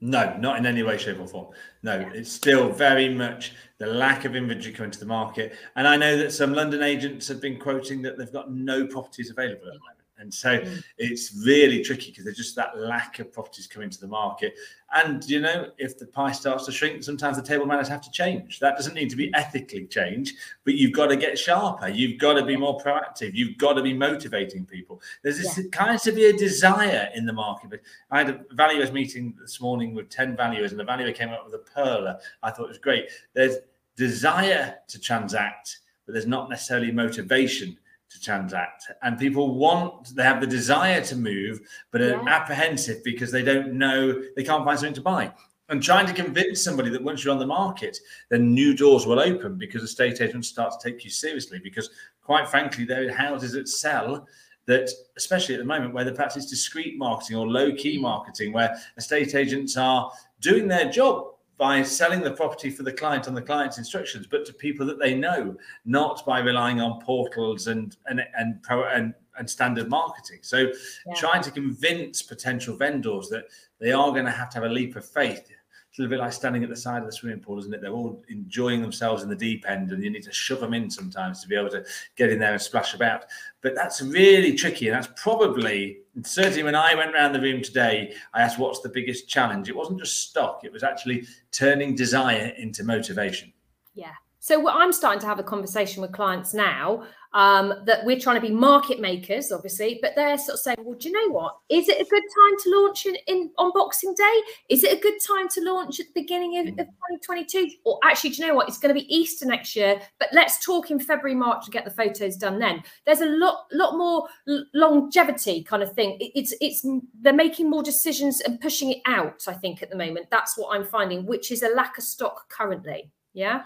No, 0.00 0.36
not 0.38 0.58
in 0.58 0.66
any 0.66 0.82
way, 0.84 0.96
shape, 0.96 1.18
or 1.18 1.26
form. 1.26 1.48
No, 1.82 1.98
yeah. 1.98 2.10
it's 2.14 2.30
still 2.30 2.70
very 2.70 3.08
much 3.12 3.54
the 3.78 3.86
lack 3.86 4.24
of 4.24 4.36
inventory 4.36 4.72
coming 4.72 4.92
to 4.92 4.98
the 5.00 5.06
market. 5.06 5.56
And 5.74 5.88
I 5.88 5.96
know 5.96 6.16
that 6.16 6.32
some 6.32 6.52
London 6.52 6.82
agents 6.82 7.26
have 7.28 7.40
been 7.40 7.58
quoting 7.58 8.02
that 8.02 8.16
they've 8.16 8.32
got 8.32 8.52
no 8.52 8.86
properties 8.86 9.30
available 9.30 9.66
at 9.66 9.74
the 9.74 9.80
moment. 9.80 9.97
And 10.18 10.32
so 10.32 10.58
mm. 10.58 10.82
it's 10.98 11.34
really 11.44 11.82
tricky 11.82 12.10
because 12.10 12.24
there's 12.24 12.36
just 12.36 12.56
that 12.56 12.78
lack 12.78 13.18
of 13.18 13.32
properties 13.32 13.66
coming 13.66 13.90
to 13.90 14.00
the 14.00 14.06
market. 14.06 14.54
And, 14.94 15.22
you 15.28 15.40
know, 15.40 15.70
if 15.76 15.98
the 15.98 16.06
pie 16.06 16.32
starts 16.32 16.66
to 16.66 16.72
shrink, 16.72 17.02
sometimes 17.02 17.36
the 17.36 17.42
table 17.42 17.66
manners 17.66 17.88
have 17.88 18.00
to 18.00 18.10
change. 18.10 18.58
That 18.58 18.76
doesn't 18.76 18.94
need 18.94 19.10
to 19.10 19.16
be 19.16 19.32
ethically 19.34 19.86
changed, 19.86 20.36
but 20.64 20.74
you've 20.74 20.92
got 20.92 21.08
to 21.08 21.16
get 21.16 21.38
sharper. 21.38 21.88
You've 21.88 22.18
got 22.18 22.34
to 22.34 22.44
be 22.44 22.56
more 22.56 22.80
proactive. 22.80 23.34
You've 23.34 23.58
got 23.58 23.74
to 23.74 23.82
be 23.82 23.92
motivating 23.92 24.64
people. 24.64 25.00
There's 25.22 25.38
this 25.38 25.58
yeah. 25.58 25.64
kind 25.70 25.94
of 25.94 26.14
be 26.14 26.26
a 26.26 26.32
desire 26.32 27.10
in 27.14 27.26
the 27.26 27.32
market. 27.32 27.70
But 27.70 27.80
I 28.10 28.18
had 28.18 28.30
a 28.30 28.54
valuers 28.54 28.90
meeting 28.92 29.34
this 29.40 29.60
morning 29.60 29.94
with 29.94 30.08
10 30.08 30.36
valuers, 30.36 30.70
and 30.72 30.80
the 30.80 30.84
valuer 30.84 31.12
came 31.12 31.28
up 31.28 31.44
with 31.44 31.54
a 31.54 31.78
perler. 31.78 32.18
I 32.42 32.50
thought 32.50 32.64
it 32.64 32.68
was 32.68 32.78
great. 32.78 33.08
There's 33.34 33.56
desire 33.96 34.76
to 34.88 34.98
transact, 34.98 35.80
but 36.06 36.12
there's 36.12 36.26
not 36.26 36.48
necessarily 36.48 36.90
motivation 36.90 37.76
to 38.10 38.20
transact. 38.20 38.90
And 39.02 39.18
people 39.18 39.54
want 39.54 40.14
they 40.14 40.22
have 40.22 40.40
the 40.40 40.46
desire 40.46 41.02
to 41.02 41.16
move 41.16 41.60
but 41.90 42.00
are 42.00 42.10
yeah. 42.10 42.24
apprehensive 42.26 43.02
because 43.04 43.30
they 43.30 43.42
don't 43.42 43.74
know 43.74 44.22
they 44.36 44.44
can't 44.44 44.64
find 44.64 44.78
something 44.78 44.94
to 44.94 45.02
buy. 45.02 45.32
And 45.70 45.82
trying 45.82 46.06
to 46.06 46.14
convince 46.14 46.62
somebody 46.62 46.88
that 46.90 47.02
once 47.02 47.22
you're 47.22 47.32
on 47.32 47.38
the 47.38 47.46
market 47.46 47.98
then 48.30 48.54
new 48.54 48.74
doors 48.74 49.06
will 49.06 49.20
open 49.20 49.56
because 49.56 49.82
estate 49.82 50.20
agents 50.20 50.48
start 50.48 50.72
to 50.72 50.90
take 50.90 51.04
you 51.04 51.10
seriously. 51.10 51.60
Because 51.62 51.90
quite 52.22 52.48
frankly 52.48 52.84
there 52.84 53.06
are 53.06 53.12
houses 53.12 53.52
that 53.52 53.68
sell 53.68 54.26
that 54.66 54.90
especially 55.16 55.54
at 55.54 55.58
the 55.58 55.64
moment 55.64 55.94
where 55.94 56.04
the 56.04 56.12
perhaps 56.12 56.36
it's 56.36 56.46
discreet 56.46 56.98
marketing 56.98 57.36
or 57.36 57.46
low 57.48 57.72
key 57.72 57.98
marketing 57.98 58.52
where 58.52 58.78
estate 58.96 59.34
agents 59.34 59.76
are 59.76 60.12
doing 60.40 60.68
their 60.68 60.90
job 60.90 61.24
by 61.58 61.82
selling 61.82 62.22
the 62.22 62.30
property 62.30 62.70
for 62.70 62.84
the 62.84 62.92
client 62.92 63.26
on 63.26 63.34
the 63.34 63.42
client's 63.42 63.78
instructions, 63.78 64.26
but 64.26 64.46
to 64.46 64.52
people 64.52 64.86
that 64.86 64.98
they 64.98 65.14
know, 65.14 65.56
not 65.84 66.24
by 66.24 66.38
relying 66.38 66.80
on 66.80 67.00
portals 67.00 67.66
and 67.66 67.96
and 68.06 68.22
and 68.36 68.62
pro 68.62 68.84
and, 68.84 69.12
and 69.38 69.50
standard 69.50 69.88
marketing. 69.88 70.38
So 70.42 70.58
yeah. 71.06 71.14
trying 71.16 71.42
to 71.42 71.50
convince 71.50 72.22
potential 72.22 72.76
vendors 72.76 73.28
that 73.28 73.44
they 73.80 73.92
are 73.92 74.12
going 74.12 74.24
to 74.24 74.30
have 74.30 74.50
to 74.50 74.60
have 74.60 74.70
a 74.70 74.72
leap 74.72 74.96
of 74.96 75.04
faith 75.04 75.50
a 75.98 76.02
little 76.02 76.16
bit 76.16 76.20
like 76.20 76.32
standing 76.32 76.62
at 76.62 76.68
the 76.68 76.76
side 76.76 77.00
of 77.00 77.06
the 77.06 77.12
swimming 77.12 77.40
pool, 77.40 77.58
isn't 77.58 77.72
it? 77.72 77.80
They're 77.80 77.92
all 77.92 78.22
enjoying 78.28 78.80
themselves 78.82 79.22
in 79.22 79.28
the 79.28 79.36
deep 79.36 79.68
end, 79.68 79.92
and 79.92 80.02
you 80.02 80.10
need 80.10 80.22
to 80.24 80.32
shove 80.32 80.60
them 80.60 80.74
in 80.74 80.90
sometimes 80.90 81.42
to 81.42 81.48
be 81.48 81.56
able 81.56 81.70
to 81.70 81.84
get 82.16 82.30
in 82.30 82.38
there 82.38 82.52
and 82.52 82.60
splash 82.60 82.94
about. 82.94 83.24
But 83.60 83.74
that's 83.74 84.00
really 84.02 84.54
tricky, 84.54 84.88
and 84.88 84.96
that's 84.96 85.12
probably 85.20 85.98
certainly 86.22 86.62
when 86.62 86.74
I 86.74 86.94
went 86.94 87.14
around 87.14 87.32
the 87.32 87.40
room 87.40 87.62
today, 87.62 88.14
I 88.34 88.42
asked 88.42 88.58
what's 88.58 88.80
the 88.80 88.88
biggest 88.88 89.28
challenge. 89.28 89.68
It 89.68 89.76
wasn't 89.76 90.00
just 90.00 90.28
stock; 90.28 90.60
it 90.64 90.72
was 90.72 90.82
actually 90.82 91.26
turning 91.52 91.94
desire 91.94 92.52
into 92.58 92.84
motivation. 92.84 93.52
Yeah. 93.94 94.12
So 94.40 94.68
I'm 94.68 94.92
starting 94.92 95.20
to 95.20 95.26
have 95.26 95.38
a 95.38 95.42
conversation 95.42 96.00
with 96.00 96.12
clients 96.12 96.54
now 96.54 97.04
um, 97.32 97.74
that 97.84 98.04
we're 98.04 98.18
trying 98.18 98.40
to 98.40 98.46
be 98.46 98.52
market 98.52 99.00
makers, 99.00 99.52
obviously, 99.52 99.98
but 100.00 100.14
they're 100.16 100.38
sort 100.38 100.54
of 100.54 100.60
saying, 100.60 100.78
well, 100.82 100.96
do 100.96 101.08
you 101.08 101.14
know 101.14 101.32
what? 101.32 101.56
Is 101.68 101.88
it 101.88 102.00
a 102.00 102.08
good 102.08 102.22
time 102.22 102.56
to 102.62 102.80
launch 102.80 103.06
in, 103.06 103.16
in 103.26 103.50
on 103.58 103.70
Boxing 103.74 104.14
Day? 104.14 104.42
Is 104.68 104.82
it 104.82 104.96
a 104.96 105.00
good 105.00 105.18
time 105.26 105.48
to 105.48 105.60
launch 105.60 106.00
at 106.00 106.06
the 106.06 106.20
beginning 106.20 106.58
of, 106.58 106.66
of 106.68 106.86
2022? 106.86 107.70
Or 107.84 107.98
actually, 108.04 108.30
do 108.30 108.42
you 108.42 108.48
know 108.48 108.54
what? 108.54 108.68
It's 108.68 108.78
going 108.78 108.94
to 108.94 109.00
be 109.00 109.14
Easter 109.14 109.46
next 109.46 109.76
year, 109.76 110.00
but 110.18 110.28
let's 110.32 110.64
talk 110.64 110.90
in 110.90 110.98
February, 110.98 111.34
March 111.34 111.64
to 111.66 111.70
get 111.70 111.84
the 111.84 111.90
photos 111.90 112.36
done 112.36 112.58
then. 112.58 112.82
There's 113.04 113.20
a 113.20 113.26
lot, 113.26 113.66
lot 113.72 113.98
more 113.98 114.26
longevity 114.74 115.62
kind 115.62 115.82
of 115.82 115.92
thing. 115.92 116.16
It, 116.20 116.32
it's, 116.34 116.54
it's, 116.60 116.86
they're 117.20 117.32
making 117.32 117.68
more 117.68 117.82
decisions 117.82 118.40
and 118.40 118.60
pushing 118.60 118.90
it 118.90 119.02
out, 119.06 119.42
I 119.46 119.52
think, 119.52 119.82
at 119.82 119.90
the 119.90 119.96
moment. 119.96 120.26
That's 120.30 120.56
what 120.56 120.74
I'm 120.74 120.84
finding, 120.84 121.26
which 121.26 121.52
is 121.52 121.62
a 121.62 121.68
lack 121.68 121.98
of 121.98 122.04
stock 122.04 122.48
currently. 122.48 123.10
Yeah. 123.34 123.64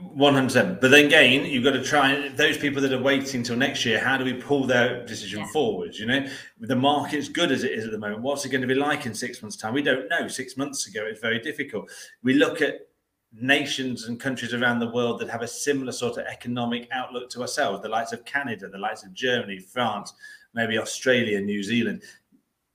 One 0.00 0.34
hundred 0.34 0.46
percent. 0.48 0.80
But 0.80 0.90
then 0.90 1.06
again, 1.06 1.44
you've 1.44 1.64
got 1.64 1.72
to 1.72 1.82
try 1.82 2.28
those 2.28 2.56
people 2.56 2.80
that 2.82 2.92
are 2.92 3.02
waiting 3.02 3.40
until 3.40 3.56
next 3.56 3.84
year. 3.84 3.98
How 3.98 4.16
do 4.16 4.24
we 4.24 4.34
pull 4.34 4.64
their 4.64 5.04
decision 5.06 5.40
yeah. 5.40 5.46
forward? 5.52 5.96
You 5.96 6.06
know, 6.06 6.26
the 6.60 6.76
market's 6.76 7.28
good 7.28 7.50
as 7.50 7.64
it 7.64 7.72
is 7.72 7.84
at 7.84 7.90
the 7.90 7.98
moment. 7.98 8.22
What's 8.22 8.44
it 8.44 8.50
going 8.50 8.60
to 8.62 8.66
be 8.66 8.74
like 8.74 9.06
in 9.06 9.14
six 9.14 9.42
months' 9.42 9.56
time? 9.56 9.74
We 9.74 9.82
don't 9.82 10.08
know. 10.08 10.28
Six 10.28 10.56
months 10.56 10.86
ago, 10.86 11.04
it's 11.06 11.20
very 11.20 11.40
difficult. 11.40 11.90
We 12.22 12.34
look 12.34 12.62
at 12.62 12.88
nations 13.32 14.06
and 14.06 14.18
countries 14.18 14.54
around 14.54 14.78
the 14.78 14.90
world 14.90 15.20
that 15.20 15.28
have 15.28 15.42
a 15.42 15.48
similar 15.48 15.92
sort 15.92 16.16
of 16.18 16.26
economic 16.26 16.88
outlook 16.92 17.28
to 17.30 17.42
ourselves. 17.42 17.82
The 17.82 17.88
likes 17.88 18.12
of 18.12 18.24
Canada, 18.24 18.68
the 18.68 18.78
likes 18.78 19.04
of 19.04 19.12
Germany, 19.12 19.58
France, 19.58 20.14
maybe 20.54 20.78
Australia, 20.78 21.40
New 21.40 21.62
Zealand. 21.62 22.02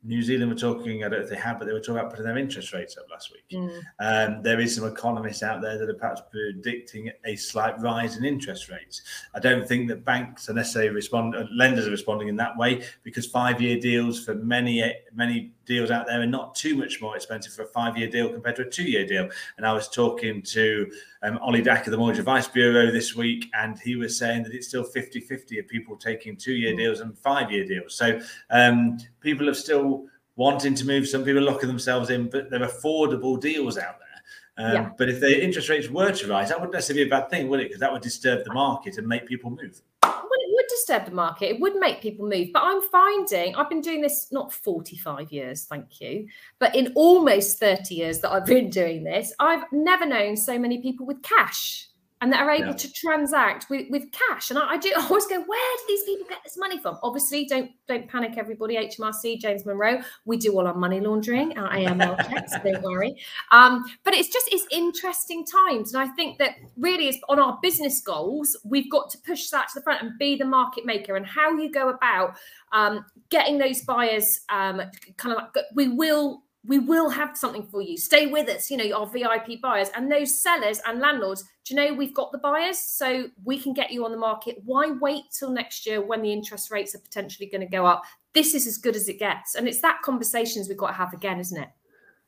New 0.04 0.22
Zealand 0.22 0.52
were 0.52 0.58
talking, 0.58 1.04
I 1.04 1.10
don't 1.10 1.20
know 1.20 1.24
if 1.24 1.30
they 1.30 1.38
have, 1.38 1.60
but 1.60 1.66
they 1.66 1.74
were 1.74 1.80
talking 1.80 1.98
about 1.98 2.10
putting 2.10 2.26
their 2.26 2.38
interest 2.38 2.74
rates 2.74 2.98
up 2.98 3.06
last 3.10 3.32
week. 3.32 3.46
Mm. 3.52 3.82
Um, 4.00 4.44
there 4.44 4.60
is 4.60 4.76
some 4.76 4.86
economists 4.86 5.44
out 5.44 5.62
there 5.62 5.78
that 5.78 5.90
are 5.90 5.94
perhaps 5.94 6.22
predicting 6.30 7.12
a 7.26 7.36
slight 7.36 7.80
rise 7.80 8.18
in 8.18 8.26
interest 8.26 8.70
rates. 8.70 9.02
I 9.34 9.40
don't 9.40 9.68
think 9.68 9.88
that 9.90 10.04
banks 10.04 10.50
are 10.50 10.54
necessarily 10.54 10.92
respond, 10.92 11.36
uh, 11.36 11.46
lenders 11.54 11.88
are 11.88 11.92
responding 11.92 12.28
in 12.28 12.36
that 12.38 12.58
way 12.58 12.84
because 13.04 13.28
five-year 13.28 13.80
deals 13.80 14.24
for 14.24 14.36
many 14.36 14.94
many 15.14 15.54
deals 15.66 15.92
out 15.92 16.06
there 16.08 16.22
are 16.22 16.26
not 16.26 16.56
too 16.56 16.76
much 16.76 17.02
more 17.02 17.16
expensive 17.16 17.54
for 17.54 17.64
a 17.64 17.68
five-year 17.68 18.10
deal 18.10 18.30
compared 18.30 18.56
to 18.58 18.64
a 18.64 18.70
two-year 18.70 19.06
deal. 19.06 19.30
And 19.58 19.66
I 19.66 19.74
was 19.74 19.88
talking 19.88 20.42
to 20.42 20.92
um, 21.22 21.38
Ollie 21.38 21.62
Dack 21.62 21.88
of 21.88 21.92
the 21.92 21.98
Mortgage 21.98 22.20
Advice 22.20 22.48
Bureau 22.48 22.92
this 22.92 23.16
week, 23.16 23.50
and 23.54 23.80
he 23.80 23.96
was 23.96 24.18
saying 24.18 24.44
that 24.44 24.54
it's 24.54 24.68
still 24.68 24.84
50-50 24.84 25.60
of 25.60 25.68
people 25.68 25.96
taking 25.96 26.36
two-year 26.36 26.74
mm. 26.74 26.78
deals 26.78 27.00
and 27.00 27.18
five-year 27.18 27.66
deals. 27.66 27.96
So 27.96 28.20
um, 28.50 28.98
people 29.22 29.50
are 29.50 29.54
still 29.54 29.93
wanting 30.36 30.76
to 30.76 30.86
move. 30.86 31.08
Some 31.08 31.24
people 31.24 31.40
are 31.40 31.52
locking 31.52 31.68
themselves 31.68 32.10
in, 32.10 32.30
but 32.30 32.50
there 32.50 32.64
are 32.64 32.68
affordable 32.68 33.40
deals 33.40 33.78
out 33.78 33.98
there. 34.00 34.66
Um, 34.66 34.74
yeah. 34.74 34.90
But 34.98 35.10
if 35.10 35.20
the 35.20 35.44
interest 35.44 35.70
rates 35.70 35.90
were 35.90 36.12
to 36.12 36.28
rise, 36.28 36.50
that 36.50 36.60
wouldn't 36.60 36.74
necessarily 36.74 37.06
be 37.06 37.10
a 37.10 37.20
bad 37.20 37.30
thing, 37.30 37.48
would 37.50 37.60
it? 37.60 37.70
Because 37.70 37.80
that 37.80 37.92
would 37.92 38.02
disturb 38.02 38.44
the 38.46 38.54
market 38.54 38.98
and 38.98 39.08
make 39.08 39.26
people 39.26 39.50
move 39.50 39.82
Well, 40.04 40.14
it 40.14 40.54
would 40.54 40.66
disturb 40.70 41.06
the 41.06 41.12
market. 41.12 41.50
It 41.50 41.60
would 41.60 41.76
make 41.76 42.02
people 42.02 42.28
move. 42.28 42.50
But 42.54 42.64
I'm 42.64 42.82
finding 42.84 43.56
I've 43.56 43.70
been 43.70 43.82
doing 43.82 44.02
this 44.02 44.28
not 44.32 44.54
45 44.54 45.32
years, 45.32 45.66
thank 45.66 46.00
you, 46.02 46.28
but 46.60 46.76
in 46.76 46.94
almost 46.96 47.60
30 47.60 47.96
years 47.96 48.20
that 48.20 48.32
I've 48.32 48.46
been 48.46 48.70
doing 48.82 49.04
this, 49.04 49.34
I've 49.40 49.64
never 49.72 50.06
known 50.06 50.38
so 50.38 50.60
many 50.60 50.82
people 50.82 51.08
with 51.08 51.22
cash 51.24 51.88
and 52.24 52.32
that 52.32 52.42
are 52.42 52.52
able 52.52 52.68
yeah. 52.68 52.74
to 52.74 52.94
transact 52.94 53.70
with, 53.70 53.86
with 53.90 54.10
cash. 54.14 54.50
And 54.50 54.58
I, 54.58 54.66
I, 54.70 54.78
do 54.78 54.94
I 54.98 55.04
always 55.04 55.28
go, 55.28 55.42
where 55.42 55.78
do 55.78 55.84
these 55.90 56.04
people 56.06 56.26
get 56.30 56.40
this 56.42 56.58
money 56.58 56.80
from? 56.80 56.98
Obviously, 57.04 57.46
don't 57.46 57.70
don't 57.86 58.08
panic, 58.08 58.38
everybody. 58.38 58.78
HMRC, 58.78 59.40
James 59.40 59.66
Monroe, 59.66 60.02
we 60.24 60.38
do 60.38 60.54
all 60.54 60.66
our 60.66 60.74
money 60.74 61.02
laundering, 61.02 61.58
our 61.58 61.70
AML 61.70 62.18
checks. 62.30 62.54
don't 62.64 62.82
worry. 62.82 63.18
Um, 63.52 63.84
but 64.06 64.14
it's 64.14 64.30
just 64.30 64.48
it's 64.54 64.66
interesting 64.72 65.46
times, 65.46 65.94
and 65.94 66.02
I 66.02 66.08
think 66.16 66.38
that 66.40 66.56
really 66.78 67.10
is 67.10 67.18
on 67.28 67.40
our 67.40 67.60
business 67.62 68.00
goals. 68.00 68.58
We've 68.64 68.90
got 68.90 69.10
to 69.12 69.18
push 69.28 69.50
that 69.50 69.68
to 69.70 69.74
the 69.76 69.82
front 69.82 70.02
and 70.02 70.18
be 70.18 70.38
the 70.38 70.46
market 70.46 70.86
maker. 70.86 71.18
And 71.18 71.26
how 71.26 71.52
you 71.58 71.70
go 71.70 71.90
about 71.90 72.38
um, 72.72 73.04
getting 73.32 73.58
those 73.58 73.82
buyers, 73.82 74.40
um, 74.48 74.82
kind 75.18 75.36
of 75.36 75.44
like 75.44 75.66
we 75.76 75.90
will 75.90 76.44
we 76.66 76.80
will 76.80 77.10
have 77.10 77.38
something 77.38 77.68
for 77.68 77.82
you. 77.82 77.98
Stay 77.98 78.28
with 78.28 78.48
us, 78.48 78.72
you 78.72 78.78
know, 78.78 78.98
our 78.98 79.06
VIP 79.06 79.62
buyers 79.62 79.90
and 79.96 80.12
those 80.12 80.40
sellers 80.40 80.80
and 80.88 81.00
landlords. 81.00 81.44
Do 81.66 81.74
you 81.74 81.82
know 81.82 81.94
we've 81.94 82.16
got 82.16 82.32
the 82.32 82.38
buyers 82.38 82.80
so 82.80 83.30
we 83.44 83.60
can 83.60 83.74
get 83.74 83.92
you 83.92 84.06
on 84.06 84.12
the 84.12 84.18
market? 84.18 84.58
Why 84.64 84.92
wait 85.02 85.24
till 85.38 85.52
next 85.52 85.86
year 85.86 86.02
when 86.02 86.22
the 86.22 86.32
interest 86.32 86.72
rates 86.72 86.96
are 86.96 87.00
potentially 87.00 87.50
going 87.50 87.62
to 87.62 87.68
go 87.68 87.86
up? 87.86 88.04
This 88.34 88.54
is 88.54 88.66
as 88.66 88.78
good 88.78 88.96
as 88.96 89.10
it 89.10 89.20
gets. 89.20 89.56
And 89.56 89.68
it's 89.68 89.82
that 89.82 90.02
conversations 90.04 90.70
we've 90.70 90.78
got 90.78 90.88
to 90.88 90.94
have 90.94 91.14
again, 91.14 91.40
isn't 91.40 91.62
it? 91.62 91.70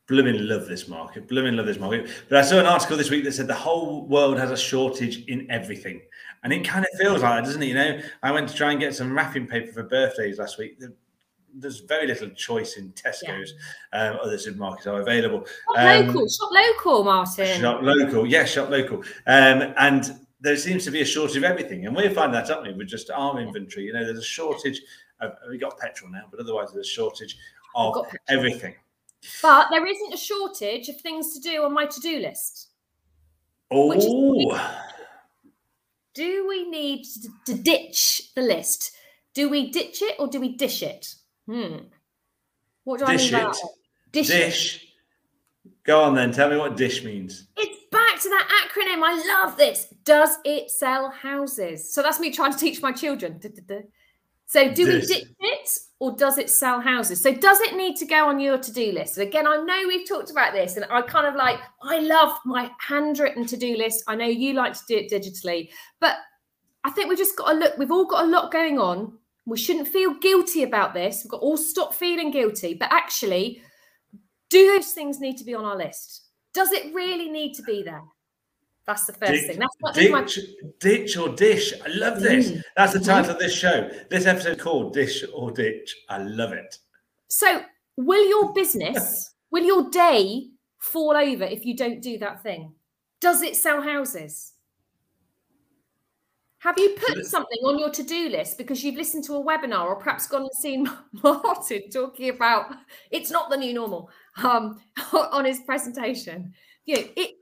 Blooming 0.08 0.48
love 0.48 0.68
this 0.68 0.88
market. 0.88 1.28
Blooming 1.28 1.56
love 1.56 1.66
this 1.66 1.80
market. 1.80 2.10
But 2.30 2.38
I 2.38 2.42
saw 2.44 2.60
an 2.60 2.68
article 2.68 2.96
this 2.96 3.10
week 3.10 3.24
that 3.24 3.32
said 3.32 3.48
the 3.48 3.56
whole 3.56 4.06
world 4.06 4.38
has 4.38 4.52
a 4.52 4.58
shortage 4.58 5.26
in 5.26 5.50
everything. 5.50 6.02
And 6.44 6.54
it 6.54 6.64
kind 6.64 6.86
of 6.86 7.00
feels 7.00 7.24
like 7.24 7.38
that, 7.38 7.46
doesn't 7.46 7.64
it? 7.64 7.68
You 7.68 7.74
know, 7.74 8.02
I 8.22 8.32
went 8.32 8.48
to 8.50 8.56
try 8.56 8.72
and 8.72 8.80
get 8.80 8.94
some 8.94 9.16
wrapping 9.16 9.48
paper 9.48 9.72
for 9.72 9.84
birthdays 9.84 10.38
last 10.38 10.60
week. 10.60 10.80
There's 11.56 11.80
very 11.80 12.08
little 12.08 12.30
choice 12.30 12.78
in 12.78 12.92
Tesco's. 12.92 13.54
Yeah. 13.94 14.10
Um, 14.10 14.20
other 14.22 14.38
supermarkets 14.38 14.88
are 14.88 15.02
available. 15.02 15.46
Shop 15.46 15.78
um, 15.78 16.08
local, 16.08 16.28
shop 16.28 16.50
local, 16.52 17.04
Martin. 17.04 17.62
Shop 17.62 17.82
local, 17.82 18.28
yes, 18.28 18.52
shop 18.52 18.70
local. 18.70 18.98
Um, 19.28 19.74
and 19.78 20.20
there 20.42 20.58
seems 20.58 20.84
to 20.86 20.92
be 20.92 21.02
a 21.02 21.06
shortage 21.06 21.38
of 21.38 21.44
everything, 21.44 21.86
and 21.86 21.96
we're 21.96 22.12
finding 22.12 22.34
that, 22.34 22.52
aren't 22.52 22.68
we? 22.68 22.74
With 22.74 22.88
just 22.88 23.10
our 23.10 23.40
inventory, 23.40 23.86
you 23.86 23.94
know, 23.94 24.04
there's 24.04 24.20
a 24.20 24.24
shortage. 24.24 24.82
Of, 25.22 25.32
we 25.50 25.58
got 25.58 25.80
petrol 25.80 26.12
now, 26.12 26.24
but 26.30 26.40
otherwise 26.40 26.74
there's 26.74 26.88
a 26.88 26.90
shortage 26.90 27.38
of 27.76 28.06
everything. 28.28 28.76
But 29.42 29.70
there 29.72 29.86
isn't 29.86 30.14
a 30.14 30.18
shortage 30.18 30.90
of 30.90 31.00
things 31.02 31.34
to 31.34 31.40
do 31.40 31.64
on 31.64 31.74
my 31.74 31.86
to-do 31.86 32.20
list. 32.20 32.70
Oh. 33.72 34.72
Do 36.14 36.48
we 36.48 36.70
need 36.70 37.06
to 37.46 37.54
ditch 37.54 38.32
the 38.36 38.42
list? 38.42 38.92
Do 39.34 39.50
we 39.50 39.72
ditch 39.72 40.02
it 40.02 40.16
or 40.20 40.28
do 40.28 40.40
we 40.40 40.56
dish 40.56 40.84
it? 40.84 41.16
Hmm. 41.48 41.78
What 42.84 43.00
do 43.00 43.06
dish 43.06 43.34
I 43.34 43.38
mean 43.38 43.46
by 43.46 43.52
that? 43.52 43.62
Dish. 44.12 44.28
dish. 44.28 44.88
Go 45.84 46.02
on 46.02 46.16
then. 46.16 46.32
Tell 46.32 46.50
me 46.50 46.58
what 46.58 46.78
dish 46.78 47.04
means. 47.04 47.48
It's 47.58 47.86
back 47.92 48.20
to 48.22 48.30
that 48.30 48.68
acronym. 48.68 49.02
I 49.04 49.44
love 49.44 49.58
this. 49.58 49.94
Does 50.04 50.38
it 50.44 50.72
sell 50.72 51.10
houses? 51.10 51.94
So 51.94 52.02
that's 52.02 52.20
me 52.20 52.32
trying 52.32 52.54
to 52.54 52.58
teach 52.58 52.82
my 52.82 52.92
children. 52.92 53.40
So 54.48 54.72
do 54.72 54.86
we 54.86 55.02
ditch 55.02 55.26
it 55.40 55.70
or 56.00 56.16
does 56.16 56.38
it 56.38 56.50
sell 56.50 56.80
houses? 56.80 57.22
So 57.22 57.34
does 57.34 57.60
it 57.62 57.76
need 57.76 57.96
to 57.98 58.06
go 58.06 58.28
on 58.28 58.40
your 58.40 58.58
to-do 58.58 58.92
list? 58.92 59.18
And 59.18 59.28
again, 59.28 59.48
I 59.48 59.58
know 59.58 59.84
we've 59.88 60.08
talked 60.08 60.30
about 60.30 60.54
this, 60.54 60.76
and 60.76 60.86
I 60.90 61.02
kind 61.02 61.28
of 61.28 61.36
like 61.36 61.60
I 61.82 62.00
love 62.00 62.38
my 62.46 62.70
handwritten 62.80 63.46
to-do 63.48 63.76
list. 63.76 64.04
I 64.08 64.16
know 64.16 64.26
you 64.26 64.54
like 64.54 64.74
to 64.74 64.86
do 64.88 64.98
it 64.98 65.12
digitally, 65.12 65.70
but 66.00 66.18
I 66.84 66.92
think 66.92 67.10
we've 67.10 67.18
just 67.18 67.38
got 67.38 67.52
to 67.52 67.58
look. 67.58 67.78
We've 67.78 67.92
all 67.92 68.06
got 68.06 68.26
a 68.26 68.28
lot 68.28 68.52
going 68.52 68.78
on. 68.78 69.18
We 69.46 69.58
shouldn't 69.58 69.88
feel 69.88 70.16
guilty 70.16 70.64
about 70.64 70.94
this. 70.94 71.24
We've 71.24 71.32
got 71.32 71.38
to 71.38 71.44
all 71.44 71.58
stop 71.58 71.94
feeling 71.94 72.32
guilty. 72.32 72.74
But 72.74 72.92
actually, 72.92 73.62
do 74.50 74.68
those 74.68 74.92
things 74.92 75.20
need 75.20 75.38
to 75.38 75.44
be 75.44 75.54
on 75.54 75.66
our 75.66 75.78
list? 75.78 76.28
Does 76.54 76.72
it 76.72 76.94
really 76.94 77.30
need 77.30 77.54
to 77.56 77.64
be 77.64 77.84
there? 77.84 78.02
That's 78.88 79.06
the 79.06 79.14
first 79.14 79.32
ditch, 79.32 79.48
thing. 79.48 79.60
That's 79.60 79.76
what 79.80 79.96
ditch, 79.96 80.12
my... 80.12 80.28
ditch 80.80 81.18
or 81.18 81.30
dish. 81.30 81.74
I 81.84 81.90
love 81.90 82.20
this. 82.22 82.52
Mm. 82.52 82.62
That's 82.78 82.94
the 82.94 83.00
title 83.00 83.32
of 83.32 83.40
this 83.40 83.54
show. 83.54 83.90
This 84.10 84.26
episode 84.26 84.60
called 84.60 84.94
Dish 84.94 85.24
or 85.34 85.52
Ditch. 85.52 85.96
I 86.08 86.20
love 86.20 86.54
it. 86.54 86.78
So, 87.28 87.64
will 87.98 88.28
your 88.28 88.54
business, 88.54 89.34
will 89.52 89.64
your 89.64 89.90
day 89.90 90.50
fall 90.78 91.18
over 91.18 91.44
if 91.44 91.66
you 91.66 91.76
don't 91.76 92.02
do 92.02 92.20
that 92.20 92.44
thing? 92.44 92.74
Does 93.20 93.42
it 93.42 93.56
sell 93.56 93.82
houses? 93.82 94.54
Have 96.66 96.80
you 96.80 96.96
put 96.98 97.24
something 97.28 97.60
on 97.64 97.78
your 97.78 97.92
to-do 97.92 98.28
list 98.30 98.58
because 98.58 98.84
you've 98.84 98.96
listened 98.96 99.24
to 99.26 99.36
a 99.36 99.46
webinar 99.46 99.86
or 99.86 99.98
perhaps 99.98 100.26
gone 100.26 100.42
and 100.42 100.52
seen 100.52 100.90
Martin 101.24 101.92
talking 101.92 102.30
about 102.30 102.76
it's 103.12 103.30
not 103.30 103.52
the 103.52 103.58
new 103.58 103.72
normal 103.72 104.10
um, 104.44 104.82
on 105.14 105.46
his 105.46 105.60
presentation? 105.60 106.56
You 106.86 106.96
know, 106.96 107.04
it 107.16 107.36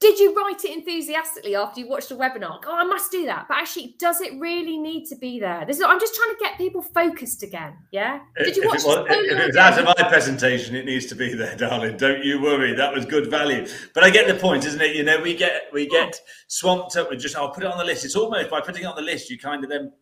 did 0.00 0.18
you 0.18 0.34
write 0.34 0.64
it 0.64 0.70
enthusiastically 0.76 1.54
after 1.54 1.78
you 1.78 1.86
watched 1.86 2.08
the 2.08 2.16
webinar? 2.16 2.58
Oh, 2.66 2.74
I 2.74 2.84
must 2.84 3.10
do 3.10 3.26
that. 3.26 3.46
But 3.48 3.58
actually, 3.58 3.96
does 3.98 4.22
it 4.22 4.32
really 4.40 4.78
need 4.78 5.04
to 5.08 5.16
be 5.16 5.38
there? 5.38 5.66
This 5.66 5.76
is, 5.76 5.84
I'm 5.86 6.00
just 6.00 6.14
trying 6.14 6.30
to 6.30 6.36
get 6.40 6.56
people 6.56 6.80
focused 6.80 7.42
again. 7.42 7.74
Yeah. 7.92 8.20
Did 8.38 8.56
you 8.56 8.66
watch 8.66 8.78
if 8.78 8.84
it, 8.84 8.86
was, 8.86 9.08
if 9.10 9.38
it 9.38 9.46
was 9.48 9.56
out 9.56 9.78
of 9.78 9.84
my 9.84 10.08
presentation, 10.08 10.74
it 10.74 10.86
needs 10.86 11.04
to 11.06 11.14
be 11.14 11.34
there, 11.34 11.54
darling. 11.54 11.98
Don't 11.98 12.24
you 12.24 12.40
worry. 12.40 12.74
That 12.74 12.94
was 12.94 13.04
good 13.04 13.30
value. 13.30 13.66
But 13.94 14.02
I 14.02 14.08
get 14.08 14.26
the 14.26 14.34
point, 14.34 14.64
isn't 14.64 14.80
it? 14.80 14.96
You 14.96 15.02
know, 15.02 15.20
we 15.20 15.36
get 15.36 15.64
we 15.70 15.86
get 15.86 16.18
swamped 16.48 16.96
up 16.96 17.10
with 17.10 17.20
just 17.20 17.36
I'll 17.36 17.50
put 17.50 17.64
it 17.64 17.70
on 17.70 17.76
the 17.76 17.84
list. 17.84 18.06
It's 18.06 18.16
almost 18.16 18.48
by 18.48 18.62
putting 18.62 18.84
it 18.84 18.86
on 18.86 18.96
the 18.96 19.02
list, 19.02 19.28
you 19.28 19.38
kind 19.38 19.62
of 19.62 19.68
then 19.68 19.92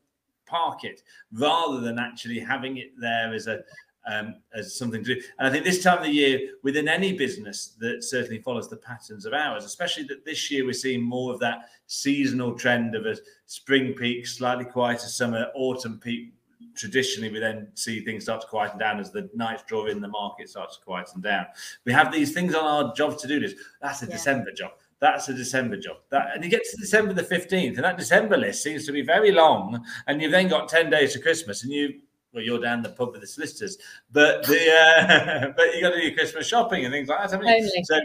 park 0.46 0.84
it 0.84 1.02
rather 1.32 1.80
than 1.80 1.98
actually 1.98 2.38
having 2.38 2.78
it 2.78 2.92
there 2.98 3.34
as 3.34 3.48
a 3.48 3.60
um, 4.08 4.36
as 4.54 4.76
something 4.76 5.04
to 5.04 5.14
do. 5.14 5.20
And 5.38 5.46
I 5.46 5.50
think 5.50 5.64
this 5.64 5.82
time 5.82 5.98
of 5.98 6.04
the 6.04 6.10
year, 6.10 6.40
within 6.62 6.88
any 6.88 7.12
business 7.12 7.76
that 7.80 8.02
certainly 8.02 8.40
follows 8.40 8.68
the 8.68 8.76
patterns 8.76 9.26
of 9.26 9.32
ours, 9.32 9.64
especially 9.64 10.04
that 10.04 10.24
this 10.24 10.50
year 10.50 10.64
we're 10.64 10.72
seeing 10.72 11.02
more 11.02 11.32
of 11.32 11.40
that 11.40 11.68
seasonal 11.86 12.54
trend 12.54 12.94
of 12.94 13.06
a 13.06 13.16
spring 13.46 13.92
peak, 13.92 14.26
slightly 14.26 14.64
quieter 14.64 15.06
summer, 15.06 15.48
autumn 15.54 15.98
peak. 15.98 16.32
Traditionally, 16.74 17.30
we 17.30 17.40
then 17.40 17.68
see 17.74 18.00
things 18.00 18.24
start 18.24 18.40
to 18.40 18.46
quieten 18.46 18.78
down 18.78 19.00
as 19.00 19.10
the 19.10 19.28
nights 19.34 19.64
draw 19.66 19.86
in, 19.86 20.00
the 20.00 20.08
market 20.08 20.48
starts 20.48 20.78
to 20.78 20.84
quieten 20.84 21.20
down. 21.20 21.46
We 21.84 21.92
have 21.92 22.12
these 22.12 22.32
things 22.32 22.54
on 22.54 22.64
our 22.64 22.94
job 22.94 23.18
to 23.18 23.28
do 23.28 23.40
list. 23.40 23.56
That's 23.82 24.02
a 24.02 24.06
yeah. 24.06 24.12
December 24.12 24.52
job. 24.52 24.72
That's 25.00 25.28
a 25.28 25.34
December 25.34 25.76
job. 25.76 25.98
That 26.10 26.34
and 26.34 26.42
you 26.42 26.50
get 26.50 26.64
to 26.64 26.76
December 26.76 27.12
the 27.12 27.22
15th, 27.22 27.76
and 27.76 27.84
that 27.84 27.98
December 27.98 28.36
list 28.36 28.62
seems 28.62 28.86
to 28.86 28.92
be 28.92 29.02
very 29.02 29.30
long. 29.30 29.84
And 30.06 30.20
you've 30.20 30.32
then 30.32 30.48
got 30.48 30.68
10 30.68 30.90
days 30.90 31.12
to 31.12 31.20
Christmas, 31.20 31.62
and 31.62 31.72
you 31.72 32.00
well, 32.32 32.42
you're 32.42 32.60
down 32.60 32.82
the 32.82 32.90
pub 32.90 33.12
with 33.12 33.20
the 33.20 33.26
solicitors, 33.26 33.78
but 34.12 34.46
the 34.46 34.70
uh, 34.70 35.52
but 35.56 35.74
you 35.74 35.80
got 35.80 35.90
to 35.90 36.00
do 36.00 36.14
Christmas 36.14 36.46
shopping 36.46 36.84
and 36.84 36.92
things 36.92 37.08
like 37.08 37.18
that, 37.18 37.30
haven't 37.30 37.46
you? 37.46 37.54
Totally. 37.54 37.84
So, 37.84 38.00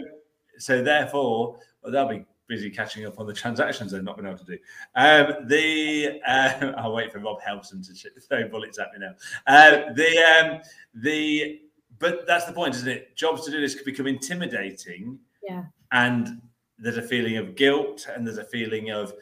so 0.58 0.82
therefore, 0.82 1.58
well, 1.82 1.92
they'll 1.92 2.08
be 2.08 2.24
busy 2.46 2.70
catching 2.70 3.06
up 3.06 3.18
on 3.18 3.26
the 3.26 3.32
transactions 3.32 3.90
they've 3.92 4.02
not 4.02 4.16
been 4.16 4.26
able 4.26 4.38
to 4.38 4.44
do. 4.44 4.58
Um, 4.94 5.46
the 5.48 6.20
uh, 6.26 6.72
I'll 6.76 6.94
wait 6.94 7.12
for 7.12 7.18
Rob 7.18 7.40
Hailstone 7.40 7.82
to 7.82 8.20
throw 8.20 8.48
bullets 8.48 8.78
at 8.78 8.92
me 8.92 9.06
now. 9.06 9.14
Uh, 9.46 9.92
the 9.94 10.18
um, 10.18 10.60
the 10.94 11.60
but 11.98 12.26
that's 12.26 12.44
the 12.44 12.52
point, 12.52 12.74
isn't 12.74 12.88
it? 12.88 13.16
Jobs 13.16 13.44
to 13.44 13.50
do 13.50 13.60
this 13.60 13.74
could 13.74 13.84
become 13.84 14.06
intimidating. 14.06 15.18
Yeah. 15.42 15.64
And 15.92 16.40
there's 16.78 16.96
a 16.96 17.02
feeling 17.02 17.36
of 17.36 17.54
guilt 17.54 18.06
and 18.14 18.26
there's 18.26 18.38
a 18.38 18.44
feeling 18.44 18.90
of 18.90 19.12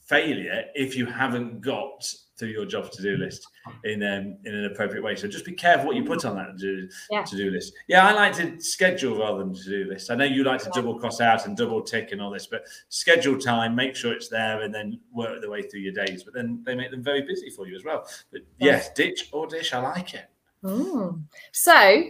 failure 0.00 0.64
if 0.74 0.96
you 0.96 1.06
haven't 1.06 1.60
got 1.60 2.12
through 2.42 2.50
your 2.50 2.66
job 2.66 2.90
to 2.90 3.00
do 3.00 3.16
list 3.16 3.46
in 3.84 4.02
um, 4.02 4.36
in 4.44 4.52
an 4.52 4.64
appropriate 4.64 5.00
way. 5.00 5.14
So 5.14 5.28
just 5.28 5.44
be 5.44 5.52
careful 5.52 5.86
what 5.86 5.94
you 5.94 6.02
put 6.02 6.24
on 6.24 6.34
that 6.34 6.58
to 6.58 6.58
do 6.58 6.88
yeah. 7.08 7.22
to 7.22 7.36
do 7.36 7.52
list. 7.52 7.72
Yeah, 7.86 8.04
I 8.04 8.12
like 8.12 8.34
to 8.34 8.60
schedule 8.60 9.20
rather 9.20 9.38
than 9.38 9.54
to 9.54 9.64
do 9.64 9.84
list. 9.88 10.10
I 10.10 10.16
know 10.16 10.24
you 10.24 10.42
like 10.42 10.60
to 10.64 10.70
double 10.74 10.98
cross 10.98 11.20
out 11.20 11.46
and 11.46 11.56
double 11.56 11.80
tick 11.82 12.10
and 12.10 12.20
all 12.20 12.32
this, 12.32 12.48
but 12.48 12.64
schedule 12.88 13.38
time, 13.38 13.76
make 13.76 13.94
sure 13.94 14.12
it's 14.12 14.28
there, 14.28 14.62
and 14.62 14.74
then 14.74 14.98
work 15.12 15.40
the 15.40 15.48
way 15.48 15.62
through 15.62 15.80
your 15.80 15.92
days. 15.92 16.24
But 16.24 16.34
then 16.34 16.62
they 16.66 16.74
make 16.74 16.90
them 16.90 17.02
very 17.04 17.22
busy 17.22 17.48
for 17.50 17.68
you 17.68 17.76
as 17.76 17.84
well. 17.84 18.08
But 18.32 18.40
yes, 18.58 18.92
ditch 18.92 19.28
or 19.30 19.46
dish, 19.46 19.72
I 19.72 19.78
like 19.78 20.14
it. 20.14 20.28
Mm. 20.64 21.22
So 21.52 22.02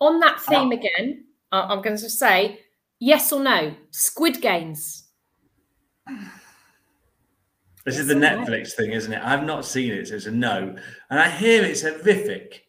on 0.00 0.20
that 0.20 0.40
theme 0.40 0.68
oh. 0.68 0.76
again, 0.76 1.24
I'm 1.50 1.82
going 1.82 1.96
to 1.96 2.10
say 2.10 2.60
yes 3.00 3.32
or 3.32 3.42
no. 3.42 3.74
Squid 3.90 4.40
Games. 4.40 5.08
This 7.90 7.98
is 7.98 8.06
the 8.06 8.14
Netflix 8.14 8.74
thing, 8.74 8.92
isn't 8.92 9.12
it? 9.12 9.20
I've 9.20 9.42
not 9.42 9.64
seen 9.64 9.90
it, 9.90 10.06
so 10.06 10.14
it's 10.14 10.26
a 10.26 10.30
no. 10.30 10.76
And 11.10 11.18
I 11.18 11.28
hear 11.28 11.64
it's 11.64 11.82
horrific. 11.82 12.64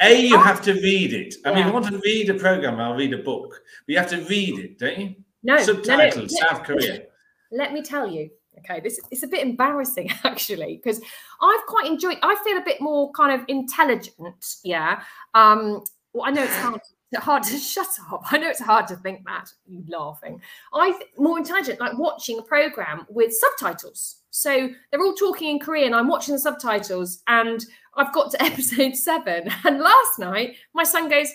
A, 0.00 0.24
you 0.24 0.36
oh. 0.36 0.40
have 0.40 0.62
to 0.62 0.74
read 0.74 1.12
it. 1.12 1.34
I 1.44 1.48
yeah. 1.48 1.54
mean, 1.56 1.64
if 1.64 1.66
you 1.66 1.72
want 1.72 1.86
to 1.86 2.00
read 2.04 2.30
a 2.30 2.34
program, 2.34 2.78
I'll 2.78 2.94
read 2.94 3.12
a 3.12 3.18
book. 3.18 3.50
But 3.50 3.92
you 3.92 3.98
have 3.98 4.10
to 4.10 4.22
read 4.26 4.60
it, 4.60 4.78
don't 4.78 4.98
you? 4.98 5.14
No. 5.42 5.58
Subtitles, 5.58 6.14
no, 6.16 6.22
no. 6.22 6.48
South 6.48 6.62
Korea. 6.62 7.02
Let 7.50 7.72
me 7.72 7.82
tell 7.82 8.06
you. 8.06 8.30
Okay, 8.58 8.78
this 8.78 9.00
it's 9.10 9.24
a 9.24 9.26
bit 9.26 9.44
embarrassing 9.44 10.10
actually 10.24 10.76
because 10.76 11.00
I've 11.42 11.66
quite 11.66 11.86
enjoyed. 11.86 12.18
I 12.22 12.36
feel 12.44 12.56
a 12.56 12.64
bit 12.64 12.80
more 12.80 13.10
kind 13.10 13.32
of 13.32 13.44
intelligent. 13.48 14.56
Yeah. 14.62 15.02
Um. 15.34 15.82
Well, 16.12 16.28
I 16.28 16.30
know 16.30 16.44
it's 16.44 16.56
hard 16.58 16.80
hard 17.18 17.42
to 17.44 17.58
shut 17.58 17.88
up. 18.10 18.22
I 18.30 18.38
know 18.38 18.48
it's 18.48 18.60
hard 18.60 18.86
to 18.88 18.96
think 18.96 19.24
that. 19.26 19.52
You 19.66 19.84
laughing. 19.88 20.40
I 20.72 20.92
th- 20.92 21.10
more 21.18 21.38
intelligent, 21.38 21.80
like 21.80 21.98
watching 21.98 22.38
a 22.38 22.42
program 22.42 23.06
with 23.08 23.32
subtitles. 23.32 24.16
So 24.30 24.68
they're 24.90 25.02
all 25.02 25.14
talking 25.14 25.48
in 25.48 25.58
Korean. 25.58 25.92
I'm 25.92 26.08
watching 26.08 26.34
the 26.34 26.38
subtitles, 26.38 27.22
and 27.26 27.64
I've 27.96 28.12
got 28.12 28.30
to 28.32 28.42
episode 28.42 28.94
seven. 28.94 29.50
And 29.64 29.80
last 29.80 30.18
night, 30.18 30.56
my 30.74 30.84
son 30.84 31.08
goes, 31.08 31.28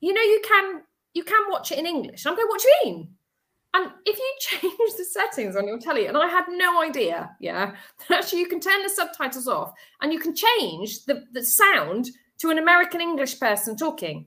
"You 0.00 0.12
know, 0.12 0.22
you 0.22 0.42
can 0.46 0.82
you 1.14 1.24
can 1.24 1.50
watch 1.50 1.70
it 1.72 1.78
in 1.78 1.86
English." 1.86 2.26
I'm 2.26 2.34
going, 2.34 2.48
"What 2.48 2.60
do 2.60 2.68
you 2.68 2.76
mean?" 2.84 3.08
And 3.74 3.92
if 4.06 4.18
you 4.18 4.34
change 4.40 4.94
the 4.96 5.04
settings 5.04 5.54
on 5.54 5.68
your 5.68 5.78
telly, 5.78 6.06
and 6.06 6.16
I 6.16 6.28
had 6.28 6.46
no 6.48 6.82
idea, 6.82 7.30
yeah, 7.40 7.74
actually 8.10 8.40
you 8.40 8.48
can 8.48 8.60
turn 8.60 8.82
the 8.82 8.88
subtitles 8.88 9.46
off 9.46 9.74
and 10.00 10.12
you 10.12 10.18
can 10.18 10.34
change 10.34 11.04
the, 11.04 11.24
the 11.32 11.44
sound 11.44 12.08
to 12.38 12.50
an 12.50 12.58
American 12.58 13.00
English 13.00 13.38
person 13.38 13.76
talking 13.76 14.26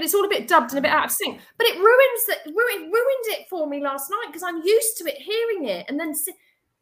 but 0.00 0.06
it's 0.06 0.14
all 0.14 0.24
a 0.24 0.28
bit 0.28 0.48
dubbed 0.48 0.70
and 0.70 0.78
a 0.78 0.80
bit 0.80 0.90
out 0.90 1.04
of 1.04 1.10
sync. 1.10 1.38
But 1.58 1.66
it 1.66 1.78
ruins 1.78 2.26
that 2.28 2.38
ruined 2.46 2.90
ruined 2.90 3.26
it 3.26 3.46
for 3.50 3.68
me 3.68 3.82
last 3.82 4.10
night 4.10 4.28
because 4.28 4.42
I'm 4.42 4.62
used 4.64 4.96
to 4.96 5.04
it 5.04 5.16
hearing 5.18 5.68
it 5.68 5.84
and 5.90 6.00
then. 6.00 6.14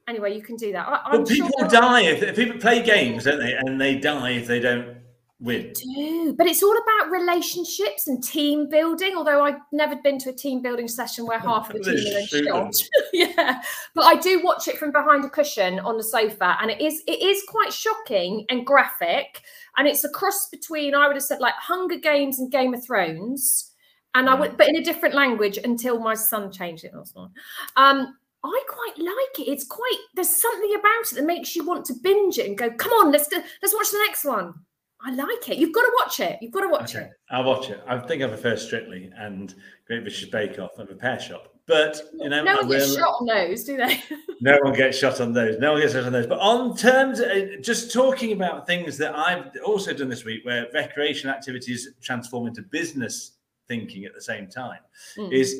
Anyway, 0.06 0.34
you 0.34 0.40
can 0.40 0.56
do 0.56 0.72
that. 0.72 0.88
I, 0.88 1.16
but 1.18 1.28
people 1.28 1.50
sure 1.58 1.68
die 1.68 2.02
if, 2.02 2.22
if, 2.22 2.36
people 2.36 2.58
play 2.58 2.80
games, 2.80 3.24
don't 3.24 3.40
they? 3.40 3.54
And 3.54 3.78
they 3.78 3.96
die 3.96 4.30
if 4.30 4.46
they 4.46 4.60
don't 4.60 4.97
win. 5.40 5.72
do, 5.72 6.34
but 6.36 6.46
it's 6.46 6.62
all 6.62 6.76
about 6.76 7.10
relationships 7.10 8.06
and 8.08 8.22
team 8.22 8.68
building. 8.68 9.14
Although 9.16 9.42
I've 9.42 9.60
never 9.72 9.96
been 9.96 10.18
to 10.18 10.30
a 10.30 10.34
team 10.34 10.62
building 10.62 10.88
session 10.88 11.26
where 11.26 11.38
half 11.50 11.70
of 11.70 11.82
the 11.82 11.94
team 11.94 12.16
are 12.16 12.64
shot. 12.66 12.74
yeah, 13.12 13.62
but 13.94 14.04
I 14.04 14.16
do 14.16 14.42
watch 14.42 14.68
it 14.68 14.78
from 14.78 14.92
behind 14.92 15.24
a 15.24 15.30
cushion 15.30 15.78
on 15.80 15.96
the 15.96 16.04
sofa, 16.04 16.56
and 16.60 16.70
it 16.70 16.80
is 16.80 17.02
it 17.06 17.22
is 17.22 17.42
quite 17.48 17.72
shocking 17.72 18.44
and 18.48 18.66
graphic 18.66 19.42
and 19.78 19.86
it's 19.86 20.04
a 20.04 20.08
cross 20.10 20.48
between 20.50 20.94
I 20.94 21.06
would 21.06 21.16
have 21.16 21.22
said 21.22 21.40
like 21.40 21.54
Hunger 21.54 21.96
Games 21.96 22.38
and 22.38 22.50
Game 22.50 22.74
of 22.74 22.84
Thrones, 22.84 23.72
and 24.14 24.28
I 24.28 24.34
would, 24.34 24.56
but 24.56 24.68
in 24.68 24.76
a 24.76 24.84
different 24.84 25.14
language 25.14 25.56
until 25.56 26.00
my 26.00 26.14
son 26.14 26.50
changed 26.50 26.84
it 26.84 26.92
last 26.94 27.16
night. 27.16 27.30
Um, 27.76 28.16
I 28.44 28.62
quite 28.68 28.98
like 28.98 29.46
it. 29.46 29.50
It's 29.50 29.66
quite 29.66 29.98
there's 30.14 30.34
something 30.34 30.74
about 30.74 31.12
it 31.12 31.14
that 31.14 31.24
makes 31.24 31.54
you 31.54 31.64
want 31.64 31.84
to 31.86 31.94
binge 32.02 32.38
it 32.38 32.46
and 32.46 32.58
go, 32.58 32.70
come 32.70 32.92
on, 32.92 33.12
let's 33.12 33.28
do, 33.28 33.40
let's 33.62 33.74
watch 33.74 33.90
the 33.90 34.04
next 34.06 34.24
one. 34.24 34.54
I 35.00 35.14
like 35.14 35.48
it. 35.48 35.58
You've 35.58 35.72
got 35.72 35.82
to 35.82 35.92
watch 36.02 36.20
it. 36.20 36.38
You've 36.40 36.52
got 36.52 36.62
to 36.62 36.68
watch 36.68 36.96
okay. 36.96 37.06
it. 37.06 37.12
I'll 37.30 37.44
watch 37.44 37.70
it. 37.70 37.82
I 37.86 37.98
think 37.98 38.22
I 38.22 38.28
prefer 38.28 38.56
Strictly 38.56 39.10
and 39.16 39.54
Great 39.86 40.02
British 40.02 40.24
Bake 40.30 40.58
Off 40.58 40.78
and 40.78 40.88
Repair 40.88 41.20
Shop. 41.20 41.54
But 41.66 42.00
you 42.14 42.30
know, 42.30 42.42
no 42.42 42.56
one 42.56 42.68
gets 42.68 42.96
shot 42.96 43.16
on 43.20 43.26
those, 43.26 43.62
do 43.64 43.76
they? 43.76 44.02
no 44.40 44.58
one 44.62 44.72
gets 44.72 44.96
shot 44.96 45.20
on 45.20 45.34
those. 45.34 45.58
No 45.58 45.72
one 45.72 45.82
gets 45.82 45.92
shot 45.92 46.04
on 46.04 46.12
those. 46.12 46.26
But 46.26 46.40
on 46.40 46.74
terms, 46.74 47.20
of, 47.20 47.30
just 47.60 47.92
talking 47.92 48.32
about 48.32 48.66
things 48.66 48.96
that 48.98 49.14
I've 49.14 49.50
also 49.64 49.92
done 49.92 50.08
this 50.08 50.24
week, 50.24 50.44
where 50.46 50.66
recreation 50.72 51.28
activities 51.28 51.90
transform 52.00 52.46
into 52.46 52.62
business 52.62 53.32
thinking 53.68 54.06
at 54.06 54.14
the 54.14 54.22
same 54.22 54.48
time, 54.48 54.80
mm. 55.16 55.30
is. 55.32 55.54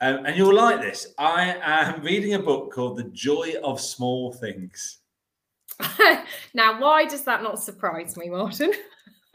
Um, 0.00 0.26
and 0.26 0.36
you'll 0.36 0.54
like 0.54 0.82
this. 0.82 1.14
I 1.18 1.56
am 1.62 2.02
reading 2.02 2.34
a 2.34 2.38
book 2.40 2.72
called 2.72 2.98
The 2.98 3.04
Joy 3.04 3.54
of 3.62 3.80
Small 3.80 4.32
Things. 4.32 4.98
now, 6.54 6.80
why 6.80 7.04
does 7.04 7.24
that 7.24 7.42
not 7.42 7.58
surprise 7.60 8.16
me, 8.16 8.28
Martin? 8.28 8.72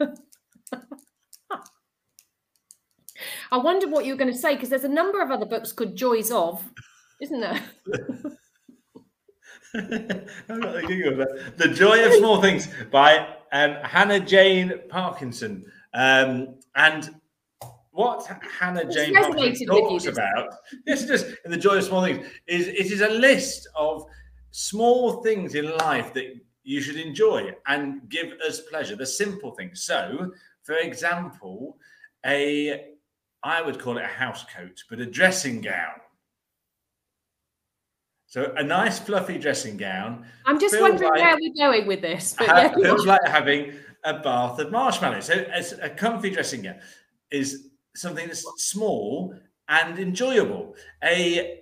I 3.52 3.58
wonder 3.58 3.88
what 3.88 4.06
you're 4.06 4.16
going 4.16 4.32
to 4.32 4.38
say 4.38 4.54
because 4.54 4.68
there's 4.68 4.84
a 4.84 4.88
number 4.88 5.20
of 5.20 5.30
other 5.30 5.46
books 5.46 5.72
called 5.72 5.96
Joys 5.96 6.30
of, 6.30 6.62
isn't 7.20 7.40
there? 7.40 7.62
I'm 9.74 10.60
not 10.60 10.74
thinking 10.74 11.04
of 11.04 11.16
that. 11.18 11.54
The 11.56 11.68
Joy 11.68 12.04
of 12.06 12.14
Small 12.14 12.40
Things 12.40 12.68
by 12.90 13.36
um, 13.52 13.74
Hannah 13.82 14.20
Jane 14.20 14.72
Parkinson. 14.88 15.64
Um, 15.94 16.56
and 16.74 17.14
what 17.90 18.26
Hannah 18.58 18.82
It's 18.82 18.94
Jane 18.94 19.14
Parkinson 19.14 19.54
you 19.60 19.66
talks 19.66 20.04
this 20.04 20.12
about, 20.12 20.54
it 20.86 21.10
is, 21.10 21.36
in 21.44 21.50
The 21.50 21.56
Joy 21.56 21.76
of 21.76 21.84
Small 21.84 22.02
Things, 22.04 22.26
is 22.46 22.68
it 22.68 22.90
is 22.92 23.00
a 23.00 23.08
list 23.08 23.68
of 23.76 24.06
small 24.50 25.22
things 25.22 25.54
in 25.54 25.76
life 25.78 26.12
that 26.14 26.34
you 26.62 26.80
should 26.80 26.96
enjoy 26.96 27.52
and 27.66 28.08
give 28.08 28.32
us 28.46 28.60
pleasure, 28.60 28.96
the 28.96 29.06
simple 29.06 29.52
things. 29.52 29.82
So, 29.82 30.32
for 30.62 30.76
example, 30.76 31.78
a 32.26 32.86
I 33.42 33.62
would 33.62 33.78
call 33.78 33.96
it 33.96 34.04
a 34.04 34.08
house 34.08 34.44
coat, 34.54 34.84
but 34.90 35.00
a 35.00 35.06
dressing 35.06 35.62
gown. 35.62 35.94
So 38.26 38.52
a 38.56 38.62
nice 38.62 38.98
fluffy 39.00 39.38
dressing 39.38 39.76
gown 39.76 40.24
I'm 40.46 40.60
just 40.60 40.78
wondering 40.80 41.10
like- 41.10 41.20
where 41.20 41.36
we're 41.40 41.54
going 41.70 41.86
with 41.86 42.00
this. 42.00 42.34
But 42.38 42.46
ha- 42.48 42.56
yeah, 42.56 42.74
feels 42.74 43.06
like 43.06 43.24
having 43.26 43.72
a 44.04 44.20
bath 44.20 44.58
of 44.60 44.70
marshmallows. 44.70 45.24
So 45.26 45.44
a 45.82 45.90
comfy 45.90 46.30
dressing 46.30 46.62
gown 46.62 46.78
is 47.30 47.70
something 47.96 48.26
that's 48.26 48.44
small 48.62 49.34
and 49.68 49.98
enjoyable. 49.98 50.76
A 51.02 51.60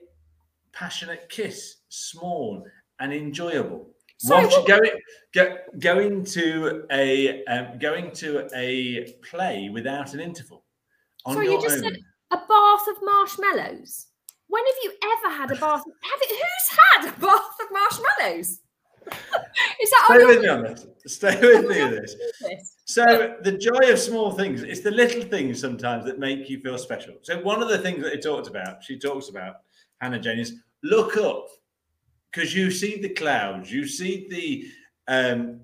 passionate 0.72 1.28
kiss, 1.28 1.76
small 1.88 2.66
and 3.00 3.12
enjoyable. 3.12 3.88
Sorry, 4.18 4.44
Watch, 4.46 4.52
what- 4.54 4.66
going, 4.66 4.90
go, 5.34 5.56
going 5.78 6.24
to 6.24 6.84
a 6.90 7.44
um, 7.44 7.78
going 7.78 8.10
to 8.12 8.48
a 8.54 9.12
play 9.22 9.68
without 9.68 10.14
an 10.14 10.20
interval. 10.20 10.64
On 11.24 11.34
Sorry, 11.34 11.50
you 11.50 11.60
just 11.60 11.76
own. 11.76 11.82
said 11.84 11.98
a 12.32 12.36
bath 12.36 12.88
of 12.88 12.96
marshmallows. 13.02 14.06
When 14.48 14.62
have 14.64 14.74
you 14.82 14.92
ever 15.04 15.34
had 15.34 15.50
a 15.50 15.54
bath? 15.60 15.82
Have 15.84 16.20
it, 16.22 16.30
who's 16.30 16.78
had 16.78 17.08
a 17.16 17.20
bath 17.20 17.56
of 17.60 17.66
marshmallows? 17.70 18.60
Is 19.80 19.90
that 19.90 20.04
Stay 20.10 20.24
with 20.26 20.42
me 20.42 20.48
on 20.48 20.62
this. 20.64 20.86
Stay 21.06 21.40
with 21.40 21.66
me 21.66 21.80
on 21.80 21.90
this. 21.92 22.14
So 22.84 23.36
the 23.42 23.52
joy 23.52 23.90
of 23.90 23.98
small 23.98 24.32
things, 24.32 24.62
it's 24.62 24.80
the 24.80 24.90
little 24.90 25.22
things 25.22 25.60
sometimes 25.60 26.04
that 26.06 26.18
make 26.18 26.50
you 26.50 26.60
feel 26.60 26.76
special. 26.76 27.14
So 27.22 27.40
one 27.40 27.62
of 27.62 27.68
the 27.68 27.78
things 27.78 28.02
that 28.02 28.10
they 28.12 28.18
talked 28.18 28.48
about, 28.48 28.82
she 28.84 28.98
talks 28.98 29.28
about, 29.30 29.56
Hannah 30.00 30.18
Jane, 30.18 30.38
is 30.38 30.54
look 30.82 31.16
up 31.16 31.46
because 32.30 32.54
you 32.54 32.70
see 32.70 33.00
the 33.00 33.08
clouds, 33.08 33.72
you 33.72 33.86
see 33.86 34.26
the 34.28 34.66
um, 35.12 35.60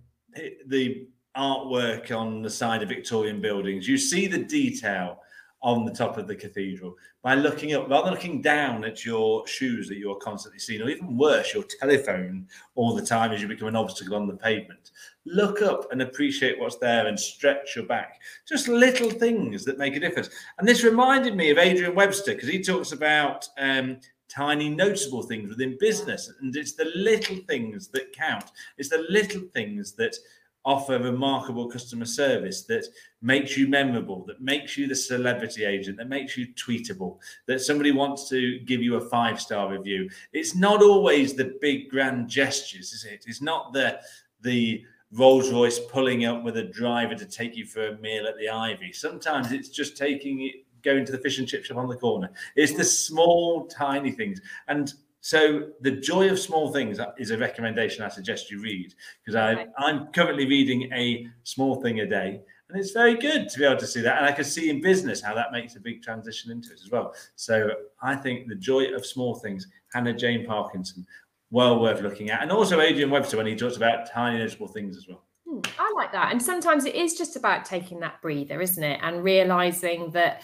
the 0.67 1.07
artwork 1.37 2.17
on 2.17 2.43
the 2.43 2.51
side 2.51 2.83
of 2.83 2.89
Victorian 2.89 3.41
buildings, 3.41 3.89
you 3.89 3.99
see 3.99 4.27
the 4.27 4.39
detail 4.39 5.21
on 5.63 5.85
the 5.85 5.93
top 5.93 6.19
of 6.19 6.27
the 6.27 6.37
cathedral 6.37 6.95
by 7.23 7.35
looking 7.35 7.73
up 7.73 7.89
rather 7.89 8.05
than 8.05 8.15
looking 8.15 8.43
down 8.43 8.85
at 8.85 9.05
your 9.05 9.47
shoes 9.47 9.89
that 9.89 9.97
you're 9.97 10.17
constantly 10.17 10.59
seeing, 10.59 10.83
or 10.83 10.89
even 10.89 11.17
worse, 11.17 11.55
your 11.55 11.65
telephone 11.81 12.47
all 12.75 12.95
the 12.95 13.05
time 13.05 13.33
as 13.33 13.41
you 13.41 13.49
become 13.49 13.69
an 13.69 13.77
obstacle 13.77 14.15
on 14.15 14.27
the 14.27 14.37
pavement 14.37 14.91
look 15.27 15.63
up 15.63 15.91
and 15.91 16.03
appreciate 16.03 16.59
what's 16.59 16.77
there 16.77 17.07
and 17.07 17.19
stretch 17.19 17.77
your 17.77 17.87
back. 17.87 18.21
Just 18.47 18.69
little 18.69 19.11
things 19.11 19.65
that 19.65 19.79
make 19.79 19.97
a 19.97 20.01
difference. 20.01 20.31
And 20.59 20.69
this 20.69 20.85
reminded 20.85 21.37
me 21.37 21.51
of 21.51 21.59
Adrian 21.59 21.95
Webster 21.95 22.35
because 22.35 22.49
he 22.49 22.63
talks 22.63 22.93
about 22.93 23.49
um, 23.59 23.99
tiny 24.29 24.69
noticeable 24.69 25.23
things 25.23 25.49
within 25.49 25.77
business. 25.79 26.33
And 26.41 26.55
it's 26.57 26.75
the 26.75 26.91
little 26.95 27.37
things 27.49 27.89
that 27.89 28.13
count, 28.13 28.45
it's 28.79 28.89
the 28.89 29.07
little 29.09 29.43
things 29.53 29.93
that 29.93 30.17
offer 30.65 30.99
remarkable 30.99 31.69
customer 31.69 32.07
service 32.07 32.63
that 32.63 32.87
makes 33.21 33.57
you 33.57 33.69
memorable 33.69 34.25
that 34.25 34.41
makes 34.41 34.79
you 34.79 34.87
the 34.87 34.95
celebrity 34.95 35.65
agent 35.65 35.99
that 35.99 36.09
makes 36.09 36.39
you 36.39 36.47
tweetable 36.55 37.19
that 37.47 37.61
somebody 37.61 37.93
wants 37.93 38.29
to 38.31 38.59
give 38.61 38.83
you 38.83 38.97
a 38.97 39.09
five 39.11 39.39
star 39.39 39.71
review 39.71 40.09
it's 40.33 40.55
not 40.55 40.83
always 40.83 41.35
the 41.35 41.55
big 41.61 41.91
grand 41.91 42.29
gestures 42.29 42.93
is 42.93 43.05
it 43.05 43.25
it's 43.27 43.43
not 43.43 43.75
the 43.75 43.99
the 44.41 44.83
Rolls 45.13 45.53
Royce 45.53 45.79
pulling 45.79 46.25
up 46.25 46.43
with 46.43 46.57
a 46.57 46.65
driver 46.65 47.15
to 47.15 47.25
take 47.25 47.57
you 47.57 47.67
for 47.67 47.87
a 47.87 47.99
meal 47.99 48.27
at 48.27 48.37
the 48.37 48.49
Ivy. 48.49 48.93
Sometimes 48.93 49.53
it's 49.53 49.69
just 49.69 49.97
taking 49.97 50.43
it, 50.43 50.64
going 50.85 51.05
to 51.07 51.13
the 51.13 51.19
fish 51.19 51.39
and 51.39 51.49
chip 51.49 51.65
shop 51.65 51.79
on 51.79 51.89
the 51.89 51.97
corner. 51.97 52.31
It's 52.57 52.75
the 52.75 52.85
small, 52.85 53.67
tiny 53.67 54.13
things. 54.13 54.41
And 54.69 54.93
so, 55.21 55.71
the 55.81 55.91
joy 55.91 56.29
of 56.29 56.39
small 56.39 56.71
things 56.71 57.01
is 57.19 57.31
a 57.31 57.39
recommendation 57.39 58.05
I 58.05 58.09
suggest 58.09 58.51
you 58.51 58.61
read 58.61 58.95
because 59.25 59.37
Okay. 59.37 59.71
I'm 59.79 60.09
currently 60.13 60.47
reading 60.47 60.93
a 60.93 61.27
small 61.45 61.81
thing 61.81 62.01
a 62.01 62.07
day. 62.07 62.41
And 62.69 62.79
it's 62.79 62.93
very 62.93 63.15
good 63.15 63.49
to 63.49 63.59
be 63.59 63.65
able 63.65 63.79
to 63.79 63.87
see 63.87 64.01
that. 64.01 64.19
And 64.19 64.27
I 64.27 64.33
can 64.33 64.45
see 64.45 64.69
in 64.71 64.81
business 64.81 65.23
how 65.23 65.35
that 65.35 65.53
makes 65.53 65.77
a 65.77 65.81
big 65.81 66.03
transition 66.03 66.51
into 66.51 66.73
it 66.73 66.81
as 66.83 66.91
well. 66.91 67.15
So 67.37 67.71
I 68.03 68.17
think 68.17 68.49
the 68.49 68.55
joy 68.55 68.95
of 68.95 69.05
small 69.07 69.35
things, 69.35 69.67
Hannah 69.93 70.15
Jane 70.15 70.47
Parkinson, 70.47 71.07
well 71.51 71.81
worth 71.81 72.01
looking 72.01 72.31
at. 72.31 72.43
And 72.43 72.51
also 72.51 72.81
Adrian 72.81 73.11
Webster 73.11 73.37
when 73.37 73.47
he 73.47 73.55
talks 73.55 73.77
about 73.77 74.11
tiny 74.11 74.39
noticeable 74.39 74.69
things 74.69 74.97
as 74.97 75.07
well. 75.07 75.25
Hmm, 75.49 75.61
I 75.79 75.93
like 75.95 76.11
that. 76.13 76.33
And 76.33 76.43
sometimes 76.43 76.85
it 76.85 76.95
is 76.95 77.17
just 77.17 77.37
about 77.37 77.65
taking 77.65 78.01
that 78.01 78.21
breather, 78.21 78.61
isn't 78.61 78.83
it? 78.83 78.99
And 79.03 79.23
realizing 79.23 80.11
that 80.11 80.43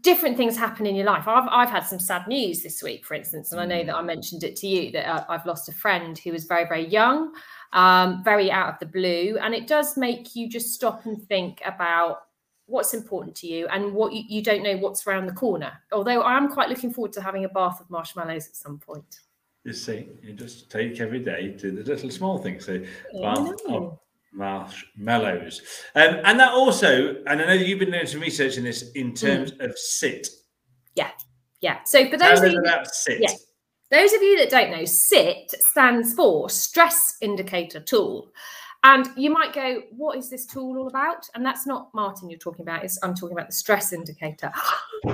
different 0.00 0.36
things 0.36 0.56
happen 0.56 0.86
in 0.86 0.94
your 0.94 1.06
life. 1.06 1.28
I've, 1.28 1.48
I've 1.50 1.70
had 1.70 1.84
some 1.84 1.98
sad 2.00 2.26
news 2.26 2.62
this 2.62 2.82
week, 2.82 3.04
for 3.04 3.14
instance, 3.14 3.52
and 3.52 3.60
I 3.60 3.66
know 3.66 3.84
that 3.84 3.94
I 3.94 4.02
mentioned 4.02 4.44
it 4.44 4.56
to 4.56 4.66
you 4.66 4.90
that 4.92 5.08
I- 5.08 5.34
I've 5.34 5.46
lost 5.46 5.68
a 5.68 5.72
friend 5.72 6.18
who 6.18 6.32
was 6.32 6.44
very, 6.44 6.64
very 6.64 6.86
young, 6.86 7.32
um, 7.72 8.22
very 8.24 8.50
out 8.50 8.68
of 8.72 8.78
the 8.80 8.86
blue. 8.86 9.38
And 9.40 9.54
it 9.54 9.66
does 9.66 9.96
make 9.96 10.34
you 10.34 10.48
just 10.48 10.74
stop 10.74 11.06
and 11.06 11.22
think 11.28 11.60
about 11.64 12.22
what's 12.66 12.92
important 12.92 13.34
to 13.36 13.46
you 13.46 13.66
and 13.68 13.92
what 13.94 14.12
you, 14.12 14.24
you 14.28 14.42
don't 14.42 14.62
know 14.62 14.76
what's 14.76 15.06
around 15.06 15.26
the 15.26 15.32
corner. 15.32 15.72
Although 15.92 16.20
I 16.22 16.36
am 16.36 16.48
quite 16.48 16.68
looking 16.68 16.92
forward 16.92 17.12
to 17.14 17.22
having 17.22 17.44
a 17.44 17.48
bath 17.48 17.80
of 17.80 17.88
marshmallows 17.88 18.46
at 18.46 18.56
some 18.56 18.78
point. 18.78 19.20
You 19.64 19.72
see, 19.72 20.08
you 20.22 20.32
just 20.34 20.70
take 20.70 21.00
every 21.00 21.20
day 21.20 21.52
to 21.58 21.70
the 21.70 21.82
little 21.82 22.10
small 22.10 22.38
things. 22.38 22.66
So 22.66 22.74
I 22.74 23.20
bath 23.22 23.38
of 23.38 23.60
know. 23.68 24.00
Marshmallows. 24.32 25.62
Um, 25.94 26.20
and 26.24 26.38
that 26.40 26.52
also, 26.52 27.16
and 27.26 27.40
I 27.40 27.46
know 27.46 27.52
you've 27.54 27.78
been 27.78 27.90
doing 27.90 28.06
some 28.06 28.20
research 28.20 28.56
in 28.56 28.64
this 28.64 28.90
in 28.92 29.14
terms 29.14 29.52
of 29.60 29.76
sit. 29.78 30.28
Yeah. 30.94 31.10
Yeah. 31.60 31.78
So 31.84 32.08
for 32.08 32.16
those 32.16 32.40
of 32.40 32.52
you 32.52 32.62
that- 32.62 32.74
about 32.74 32.94
sit. 32.94 33.20
yeah. 33.20 33.32
Those 33.90 34.12
of 34.12 34.20
you 34.22 34.36
that 34.38 34.50
don't 34.50 34.70
know, 34.70 34.84
SIT 34.84 35.50
stands 35.70 36.12
for 36.12 36.50
Stress 36.50 37.16
Indicator 37.22 37.80
Tool. 37.80 38.30
And 38.84 39.08
you 39.16 39.30
might 39.30 39.52
go, 39.52 39.82
what 39.90 40.16
is 40.18 40.30
this 40.30 40.46
tool 40.46 40.78
all 40.78 40.88
about? 40.88 41.26
And 41.34 41.44
that's 41.44 41.66
not 41.66 41.88
Martin 41.94 42.30
you're 42.30 42.38
talking 42.38 42.62
about. 42.62 42.84
It's, 42.84 42.98
I'm 43.02 43.14
talking 43.14 43.36
about 43.36 43.48
the 43.48 43.54
stress 43.54 43.92
indicator. 43.92 44.52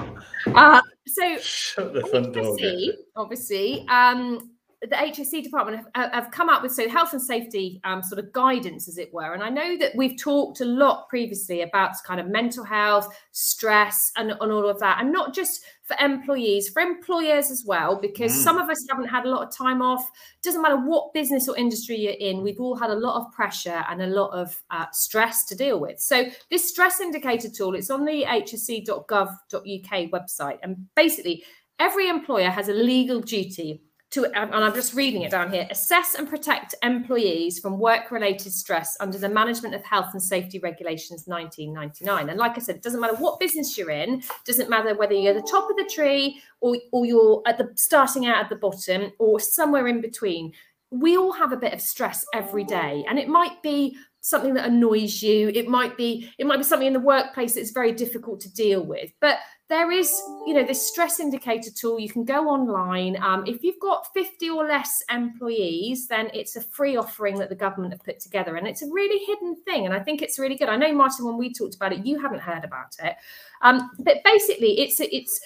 uh, 0.54 0.82
so 1.06 1.38
Shut 1.38 1.94
the 1.94 2.06
front 2.08 2.34
door. 2.34 2.56
HSE, 2.56 2.88
obviously, 3.16 3.86
um, 3.88 4.50
the 4.90 4.96
HSE 4.96 5.42
department 5.42 5.84
have, 5.94 6.12
have 6.12 6.30
come 6.30 6.48
up 6.48 6.62
with 6.62 6.72
so 6.72 6.88
health 6.88 7.12
and 7.12 7.22
safety 7.22 7.80
um, 7.84 8.02
sort 8.02 8.18
of 8.18 8.32
guidance, 8.32 8.88
as 8.88 8.98
it 8.98 9.12
were. 9.14 9.32
And 9.32 9.42
I 9.42 9.48
know 9.48 9.76
that 9.78 9.92
we've 9.96 10.16
talked 10.18 10.60
a 10.60 10.64
lot 10.64 11.08
previously 11.08 11.62
about 11.62 11.92
kind 12.06 12.20
of 12.20 12.26
mental 12.26 12.64
health, 12.64 13.08
stress, 13.32 14.12
and, 14.16 14.32
and 14.32 14.52
all 14.52 14.68
of 14.68 14.78
that, 14.80 15.00
and 15.00 15.12
not 15.12 15.34
just 15.34 15.64
for 15.84 15.96
employees, 16.00 16.68
for 16.70 16.80
employers 16.80 17.50
as 17.50 17.64
well, 17.66 17.98
because 18.00 18.32
Mm. 18.32 18.42
some 18.42 18.58
of 18.58 18.70
us 18.70 18.86
haven't 18.90 19.08
had 19.08 19.26
a 19.26 19.28
lot 19.28 19.46
of 19.46 19.54
time 19.54 19.82
off. 19.82 20.08
Doesn't 20.42 20.62
matter 20.62 20.78
what 20.78 21.12
business 21.12 21.48
or 21.48 21.56
industry 21.58 21.96
you're 21.96 22.12
in, 22.14 22.42
we've 22.42 22.60
all 22.60 22.74
had 22.76 22.90
a 22.90 22.94
lot 22.94 23.20
of 23.20 23.30
pressure 23.32 23.84
and 23.90 24.00
a 24.02 24.06
lot 24.06 24.30
of 24.30 24.62
uh, 24.70 24.86
stress 24.92 25.44
to 25.46 25.54
deal 25.54 25.78
with. 25.80 26.00
So 26.00 26.24
this 26.50 26.68
stress 26.68 27.00
indicator 27.00 27.48
tool, 27.50 27.74
it's 27.74 27.90
on 27.90 28.04
the 28.04 28.24
hse.gov.uk 28.24 30.10
website, 30.10 30.58
and 30.62 30.76
basically 30.94 31.44
every 31.78 32.08
employer 32.08 32.50
has 32.50 32.68
a 32.68 32.72
legal 32.74 33.20
duty 33.20 33.82
to, 34.14 34.24
and 34.26 34.54
I'm 34.54 34.74
just 34.74 34.94
reading 34.94 35.22
it 35.22 35.30
down 35.30 35.52
here, 35.52 35.66
assess 35.70 36.14
and 36.14 36.28
protect 36.28 36.74
employees 36.82 37.58
from 37.58 37.78
work-related 37.78 38.52
stress 38.52 38.96
under 39.00 39.18
the 39.18 39.28
Management 39.28 39.74
of 39.74 39.84
Health 39.84 40.10
and 40.12 40.22
Safety 40.22 40.58
Regulations 40.58 41.24
1999. 41.26 42.30
And 42.30 42.38
like 42.38 42.56
I 42.56 42.60
said, 42.60 42.76
it 42.76 42.82
doesn't 42.82 43.00
matter 43.00 43.16
what 43.16 43.40
business 43.40 43.76
you're 43.76 43.90
in, 43.90 44.22
doesn't 44.46 44.70
matter 44.70 44.94
whether 44.94 45.14
you're 45.14 45.36
at 45.36 45.44
the 45.44 45.50
top 45.50 45.68
of 45.68 45.76
the 45.76 45.90
tree 45.92 46.40
or, 46.60 46.76
or 46.92 47.04
you're 47.04 47.42
at 47.46 47.58
the 47.58 47.70
starting 47.76 48.26
out 48.26 48.44
at 48.44 48.48
the 48.48 48.56
bottom 48.56 49.12
or 49.18 49.40
somewhere 49.40 49.88
in 49.88 50.00
between. 50.00 50.52
We 50.90 51.16
all 51.16 51.32
have 51.32 51.52
a 51.52 51.56
bit 51.56 51.74
of 51.74 51.80
stress 51.80 52.24
every 52.32 52.64
day, 52.64 53.04
and 53.08 53.18
it 53.18 53.28
might 53.28 53.62
be 53.62 53.96
something 54.20 54.54
that 54.54 54.66
annoys 54.66 55.22
you. 55.22 55.50
It 55.54 55.68
might 55.68 55.96
be 55.96 56.30
it 56.38 56.46
might 56.46 56.58
be 56.58 56.62
something 56.62 56.86
in 56.86 56.92
the 56.92 57.00
workplace 57.00 57.54
that's 57.54 57.72
very 57.72 57.92
difficult 57.92 58.40
to 58.40 58.54
deal 58.54 58.82
with, 58.82 59.10
but 59.20 59.38
there 59.74 59.90
is, 59.90 60.22
you 60.46 60.54
know, 60.54 60.62
this 60.62 60.86
stress 60.86 61.18
indicator 61.18 61.68
tool. 61.68 61.98
You 61.98 62.08
can 62.08 62.24
go 62.24 62.48
online. 62.48 63.20
Um, 63.20 63.44
if 63.44 63.64
you've 63.64 63.80
got 63.80 64.06
50 64.14 64.50
or 64.50 64.64
less 64.64 65.02
employees, 65.10 66.06
then 66.06 66.30
it's 66.32 66.54
a 66.54 66.60
free 66.60 66.96
offering 66.96 67.36
that 67.40 67.48
the 67.48 67.56
government 67.56 67.92
have 67.92 68.04
put 68.04 68.20
together. 68.20 68.54
And 68.54 68.68
it's 68.68 68.82
a 68.82 68.86
really 68.86 69.24
hidden 69.24 69.56
thing. 69.64 69.84
And 69.84 69.92
I 69.92 69.98
think 69.98 70.22
it's 70.22 70.38
really 70.38 70.54
good. 70.54 70.68
I 70.68 70.76
know, 70.76 70.92
Martin, 70.92 71.26
when 71.26 71.36
we 71.36 71.52
talked 71.52 71.74
about 71.74 71.92
it, 71.92 72.06
you 72.06 72.20
haven't 72.20 72.38
heard 72.38 72.62
about 72.62 72.94
it. 73.02 73.16
Um, 73.62 73.90
but 73.98 74.18
basically, 74.24 74.78
it's 74.78 75.00
it's 75.00 75.40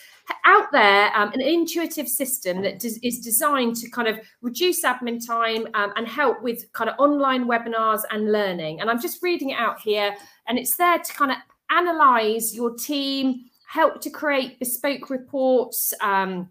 out 0.44 0.70
there 0.72 1.10
um, 1.16 1.32
an 1.32 1.40
intuitive 1.40 2.06
system 2.06 2.60
that 2.60 2.80
des- 2.80 3.00
is 3.02 3.20
designed 3.20 3.76
to 3.76 3.88
kind 3.88 4.08
of 4.08 4.20
reduce 4.42 4.84
admin 4.84 5.26
time 5.26 5.66
um, 5.72 5.94
and 5.96 6.06
help 6.06 6.42
with 6.42 6.70
kind 6.74 6.90
of 6.90 6.96
online 6.98 7.46
webinars 7.46 8.02
and 8.10 8.30
learning. 8.30 8.82
And 8.82 8.90
I'm 8.90 9.00
just 9.00 9.22
reading 9.22 9.50
it 9.50 9.58
out 9.58 9.80
here, 9.80 10.14
and 10.46 10.58
it's 10.58 10.76
there 10.76 10.98
to 10.98 11.12
kind 11.14 11.30
of 11.30 11.38
analyze 11.70 12.54
your 12.54 12.74
team, 12.74 13.44
help 13.68 14.00
to 14.00 14.10
create 14.10 14.58
bespoke 14.58 15.10
reports. 15.10 15.92
Um, 16.00 16.50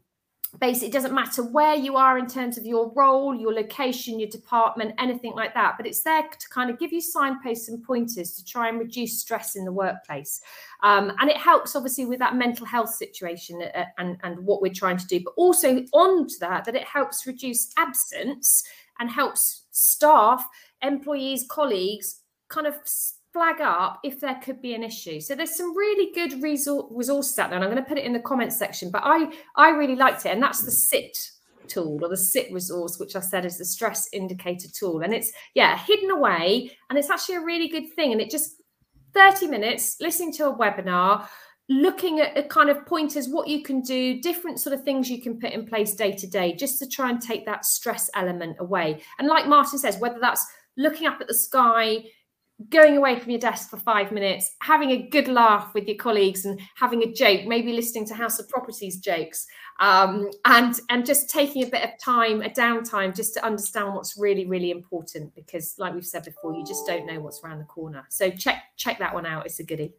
basically 0.60 0.88
it 0.88 0.94
doesn't 0.94 1.14
matter 1.14 1.44
where 1.44 1.76
you 1.76 1.98
are 1.98 2.18
in 2.18 2.26
terms 2.26 2.58
of 2.58 2.66
your 2.66 2.92
role 2.96 3.36
your 3.36 3.54
location 3.54 4.18
your 4.18 4.30
department 4.30 4.96
anything 4.98 5.34
like 5.34 5.54
that 5.54 5.76
but 5.76 5.86
it's 5.86 6.02
there 6.04 6.24
to 6.24 6.50
kind 6.50 6.70
of 6.70 6.80
give 6.80 6.94
you 6.94 7.02
signposts 7.02 7.68
and 7.68 7.84
pointers 7.84 8.32
to 8.34 8.46
try 8.46 8.70
and 8.70 8.80
reduce 8.80 9.20
stress 9.20 9.58
in 9.58 9.66
the 9.66 9.72
workplace 9.72 10.40
um, 10.84 11.12
and 11.20 11.30
it 11.30 11.36
helps 11.36 11.76
obviously 11.76 12.06
with 12.06 12.18
that 12.20 12.36
mental 12.36 12.66
health 12.66 12.90
situation 12.90 13.62
uh, 13.76 13.84
and, 13.98 14.18
and 14.24 14.40
what 14.40 14.62
we're 14.62 14.74
trying 14.74 14.98
to 14.98 15.06
do 15.08 15.20
but 15.24 15.34
also 15.36 15.84
on 15.92 16.26
to 16.26 16.40
that 16.40 16.64
that 16.64 16.76
it 16.76 16.86
helps 16.86 17.28
reduce 17.28 17.72
absence 17.78 18.64
and 19.00 19.12
helps 19.12 19.66
staff 19.72 20.48
employees 20.82 21.46
colleagues 21.50 22.22
kind 22.48 22.66
of 22.66 22.76
flag 23.38 23.62
up 23.62 24.00
if 24.04 24.20
there 24.20 24.40
could 24.44 24.62
be 24.62 24.74
an 24.74 24.84
issue. 24.84 25.22
So 25.22 25.36
there's 25.36 25.56
some 25.56 25.78
really 25.78 26.12
good 26.14 26.42
resources 26.42 27.38
out 27.38 27.50
there, 27.50 27.56
and 27.56 27.64
I'm 27.64 27.72
going 27.72 27.84
to 27.84 27.88
put 27.88 28.00
it 28.00 28.06
in 28.06 28.14
the 28.14 28.20
comments 28.20 28.58
section. 28.58 28.90
But 28.90 29.04
I 29.06 29.32
I 29.56 29.70
really 29.70 29.96
liked 29.96 30.26
it, 30.26 30.30
and 30.30 30.42
that's 30.42 30.64
the 30.64 30.72
SIT 30.72 31.16
tool 31.68 32.00
or 32.02 32.10
the 32.10 32.18
SIT 32.18 32.52
resource, 32.52 32.98
which 33.00 33.16
I 33.16 33.20
said 33.20 33.46
is 33.46 33.58
the 33.58 33.66
stress 33.66 34.10
indicator 34.12 34.68
tool, 34.74 35.02
and 35.02 35.14
it's 35.14 35.32
yeah 35.54 35.78
hidden 35.78 36.10
away, 36.10 36.72
and 36.90 36.98
it's 36.98 37.10
actually 37.10 37.36
a 37.36 37.46
really 37.46 37.68
good 37.68 37.94
thing, 37.96 38.12
and 38.12 38.20
it 38.20 38.32
just 38.32 38.62
30 39.14 39.48
minutes 39.48 39.98
listening 40.02 40.34
to 40.34 40.48
a 40.48 40.56
webinar 40.56 41.28
looking 41.70 42.22
at, 42.22 42.36
at 42.38 42.50
kind 42.50 42.70
of 42.70 42.86
pointers 42.86 43.28
what 43.28 43.48
you 43.48 43.62
can 43.62 43.82
do 43.82 44.22
different 44.22 44.58
sort 44.58 44.74
of 44.74 44.84
things 44.84 45.10
you 45.10 45.22
can 45.22 45.38
put 45.38 45.52
in 45.52 45.66
place 45.66 45.96
day 45.96 46.14
to 46.14 46.26
day 46.26 46.54
just 46.56 46.80
to 46.80 46.88
try 46.88 47.10
and 47.10 47.22
take 47.22 47.46
that 47.46 47.66
stress 47.66 48.10
element 48.16 48.56
away 48.60 49.02
and 49.20 49.28
like 49.28 49.48
martin 49.48 49.78
says 49.78 49.98
whether 49.98 50.20
that's 50.20 50.46
looking 50.78 51.08
up 51.08 51.20
at 51.20 51.28
the 51.28 51.34
sky 51.34 52.02
going 52.70 52.98
away 52.98 53.20
from 53.20 53.30
your 53.30 53.40
desk 53.40 53.70
for 53.70 53.78
five 53.78 54.12
minutes, 54.12 54.56
having 54.62 54.92
a 54.92 55.08
good 55.10 55.28
laugh 55.28 55.74
with 55.74 55.88
your 55.88 55.98
colleagues 55.98 56.46
and 56.46 56.60
having 56.76 57.04
a 57.04 57.12
joke, 57.12 57.46
maybe 57.46 57.72
listening 57.72 58.06
to 58.08 58.16
House 58.16 58.40
of 58.40 58.50
Properties 58.50 58.98
jokes, 58.98 59.46
um, 59.80 60.30
and 60.46 60.80
and 60.90 61.06
just 61.06 61.30
taking 61.30 61.64
a 61.64 61.68
bit 61.68 61.84
of 61.84 61.92
time, 62.04 62.42
a 62.42 62.50
downtime, 62.50 63.16
just 63.16 63.34
to 63.36 63.46
understand 63.46 63.94
what's 63.94 64.18
really 64.18 64.46
really 64.46 64.72
important. 64.72 65.34
Because, 65.36 65.76
like 65.78 65.94
we've 65.94 66.06
said 66.06 66.26
before, 66.26 66.54
you 66.54 66.66
just 66.66 66.86
don't 66.88 67.06
know 67.06 67.20
what's 67.20 67.44
around 67.44 67.60
the 67.60 67.66
corner. 67.66 68.06
So 68.10 68.30
check 68.32 68.64
check 68.76 68.98
that 69.00 69.14
one 69.14 69.26
out. 69.26 69.46
It's 69.46 69.60
a 69.60 69.64
goodie. 69.64 69.94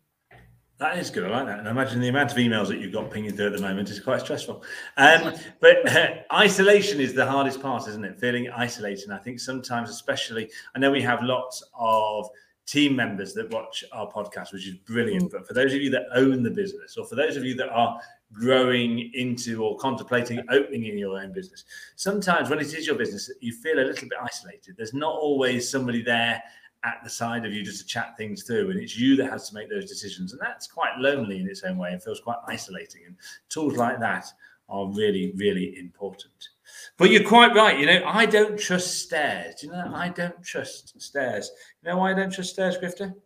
That 0.79 0.97
is 0.97 1.11
good. 1.11 1.25
I 1.25 1.29
like 1.29 1.47
that. 1.47 1.59
And 1.59 1.67
I 1.67 1.73
imagine 1.73 2.01
the 2.01 2.07
amount 2.07 2.31
of 2.31 2.39
emails 2.39 2.69
that 2.69 2.79
you've 2.79 2.93
got 2.93 3.11
pinging 3.11 3.33
through 3.33 3.47
at 3.47 3.53
the 3.53 3.61
moment 3.61 3.91
is 3.91 3.99
quite 3.99 4.21
stressful. 4.21 4.63
Um, 4.97 5.35
but 5.61 5.89
uh, 5.89 6.09
isolation 6.33 7.01
is 7.01 7.15
the 7.15 7.27
hardest 7.27 7.61
part, 7.61 7.89
isn't 7.89 8.05
it? 8.05 8.21
Feeling 8.21 8.49
isolated. 8.51 9.11
I 9.11 9.19
think 9.19 9.41
sometimes, 9.41 9.91
especially, 9.91 10.49
I 10.77 10.79
know 10.79 10.93
we 10.93 11.03
have 11.03 11.21
lots 11.23 11.65
of 11.77 12.29
team 12.69 12.95
members 12.95 13.33
that 13.33 13.51
watch 13.51 13.83
our 13.93 14.07
podcast, 14.13 14.53
which 14.53 14.69
is 14.69 14.75
brilliant. 14.75 15.25
Mm. 15.25 15.33
But 15.33 15.47
for 15.47 15.55
those 15.55 15.73
of 15.73 15.81
you 15.81 15.89
that 15.91 16.05
own 16.15 16.43
the 16.43 16.51
business, 16.51 16.99
or 16.99 17.07
for 17.07 17.15
those 17.15 17.37
of 17.37 17.45
you 17.45 17.55
that 17.55 17.71
are 17.71 17.99
growing 18.31 19.11
into 19.15 19.65
or 19.65 19.79
contemplating 19.79 20.39
opening 20.51 20.85
in 20.85 20.99
your 20.99 21.19
own 21.19 21.33
business, 21.33 21.65
sometimes 21.97 22.51
when 22.51 22.61
it 22.61 22.75
is 22.75 22.87
your 22.87 22.97
business, 22.97 23.31
you 23.41 23.55
feel 23.55 23.79
a 23.79 23.87
little 23.89 24.09
bit 24.09 24.19
isolated. 24.23 24.77
There's 24.77 24.93
not 24.93 25.15
always 25.15 25.69
somebody 25.69 26.03
there 26.03 26.43
at 26.85 27.01
the 27.03 27.09
side 27.11 27.47
of 27.47 27.53
you 27.55 27.65
just 27.65 27.81
to 27.81 27.87
chat 27.87 28.17
things 28.19 28.43
through, 28.43 28.71
and 28.71 28.79
it's 28.79 28.97
you 28.99 29.17
that 29.17 29.31
has 29.31 29.49
to 29.49 29.55
make 29.55 29.71
those 29.71 29.89
decisions, 29.89 30.33
and 30.33 30.41
that's 30.41 30.67
quite 30.67 30.97
lonely 30.99 31.41
in 31.41 31.49
its 31.49 31.63
own 31.63 31.79
way 31.79 31.93
and 31.93 32.03
feels 32.03 32.21
quite 32.21 32.39
isolating. 32.47 33.01
And 33.07 33.17
tools 33.49 33.77
like 33.77 33.99
that 34.01 34.27
are 34.69 34.87
really, 34.89 35.33
really 35.37 35.79
important. 35.79 36.51
But 36.99 37.11
you're 37.11 37.25
quite 37.27 37.55
right. 37.55 37.79
You 37.79 37.87
know, 37.87 38.03
I 38.05 38.27
don't 38.27 38.59
trust 38.59 39.03
stairs. 39.05 39.63
You 39.63 39.71
know, 39.71 39.93
I 39.95 40.09
don't 40.09 40.43
trust 40.43 41.01
stairs. 41.01 41.51
You 41.83 41.91
know 41.91 41.99
why 41.99 42.11
I 42.11 42.15
don't 42.15 42.33
trust 42.33 42.51
stairs, 42.51 42.77
Grifter? 42.77 43.15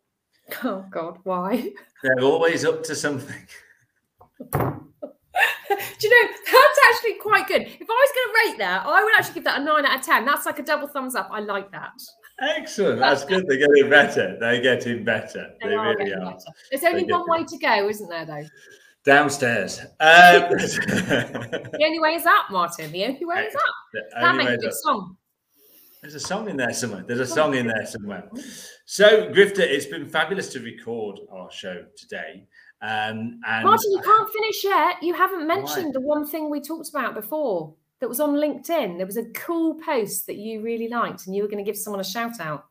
Oh 0.65 0.85
God, 0.91 1.19
why? 1.23 1.73
They're 2.03 2.21
always 2.21 2.65
up 2.65 2.83
to 2.85 2.95
something. 2.95 3.47
Do 4.51 6.09
you 6.09 6.11
know 6.11 6.29
that's 6.45 6.81
actually 6.91 7.15
quite 7.15 7.47
good? 7.47 7.63
If 7.63 7.89
I 7.89 7.95
was 7.95 8.11
going 8.15 8.27
to 8.27 8.51
rate 8.51 8.59
that, 8.59 8.85
I 8.85 9.03
would 9.03 9.15
actually 9.17 9.35
give 9.35 9.45
that 9.45 9.61
a 9.61 9.65
nine 9.65 9.87
out 9.87 10.01
of 10.01 10.05
ten. 10.05 10.27
That's 10.27 10.45
like 10.45 10.59
a 10.59 10.63
double 10.63 10.89
thumbs 10.89 11.15
up. 11.15 11.29
I 11.31 11.41
like 11.41 11.71
that. 11.73 11.93
Excellent. 12.41 12.99
That's 12.99 13.25
good. 13.25 13.47
They're 13.47 13.57
getting 13.57 13.89
better. 13.89 14.37
They're 14.39 14.61
getting 14.61 15.05
better. 15.05 15.53
They, 15.63 15.69
they 15.69 15.75
are 15.75 15.97
really 15.97 16.13
are. 16.13 16.33
Better. 16.33 16.51
There's 16.71 16.85
only 16.85 17.05
one 17.05 17.31
way 17.31 17.45
to 17.45 17.57
go, 17.57 17.89
isn't 17.89 18.09
there? 18.09 18.27
Though. 18.27 18.45
Downstairs. 19.05 19.81
Um, 20.01 20.49
the 20.51 21.83
only 21.85 22.01
way 22.01 22.11
is 22.11 22.27
up, 22.27 22.51
Martin. 22.51 22.93
The 22.93 23.05
only 23.05 23.25
way 23.25 23.43
is 23.43 23.55
up. 23.55 23.62
That 24.21 24.37
makes 24.37 24.53
a 24.53 24.57
good 24.59 24.75
song. 24.75 25.17
There's 26.03 26.15
a 26.17 26.21
song 26.21 26.49
in 26.49 26.57
there 26.57 26.73
somewhere. 26.73 27.05
There's 27.07 27.21
a 27.21 27.27
song 27.27 27.55
in 27.55 27.69
there 27.69 27.87
somewhere. 27.87 28.29
So, 28.87 29.29
Grifter, 29.33 29.61
it's 29.61 29.87
been 29.87 30.09
fabulous 30.09 30.53
to 30.53 30.61
record 30.61 31.21
our 31.31 31.51
show 31.53 31.85
today. 31.97 32.47
Um, 32.81 33.38
and 33.47 33.65
Martin, 33.65 33.93
you 33.93 34.01
can't 34.03 34.33
finish 34.33 34.65
yet. 34.65 34.97
You 35.03 35.15
haven't 35.15 35.47
mentioned 35.47 35.87
why? 35.87 35.93
the 35.93 36.01
one 36.01 36.27
thing 36.27 36.51
we 36.51 36.61
talked 36.61 36.88
about 36.88 37.15
before 37.15 37.75
that 38.01 38.09
was 38.09 38.19
on 38.19 38.35
LinkedIn. 38.35 38.97
There 38.97 39.07
was 39.07 39.17
a 39.17 39.31
cool 39.31 39.77
post 39.87 40.27
that 40.27 40.37
you 40.37 40.61
really 40.61 40.88
liked, 40.88 41.27
and 41.27 41.37
you 41.37 41.43
were 41.43 41.49
going 41.49 41.65
to 41.65 41.69
give 41.69 41.79
someone 41.79 42.01
a 42.01 42.05
shout 42.05 42.41
out. 42.41 42.65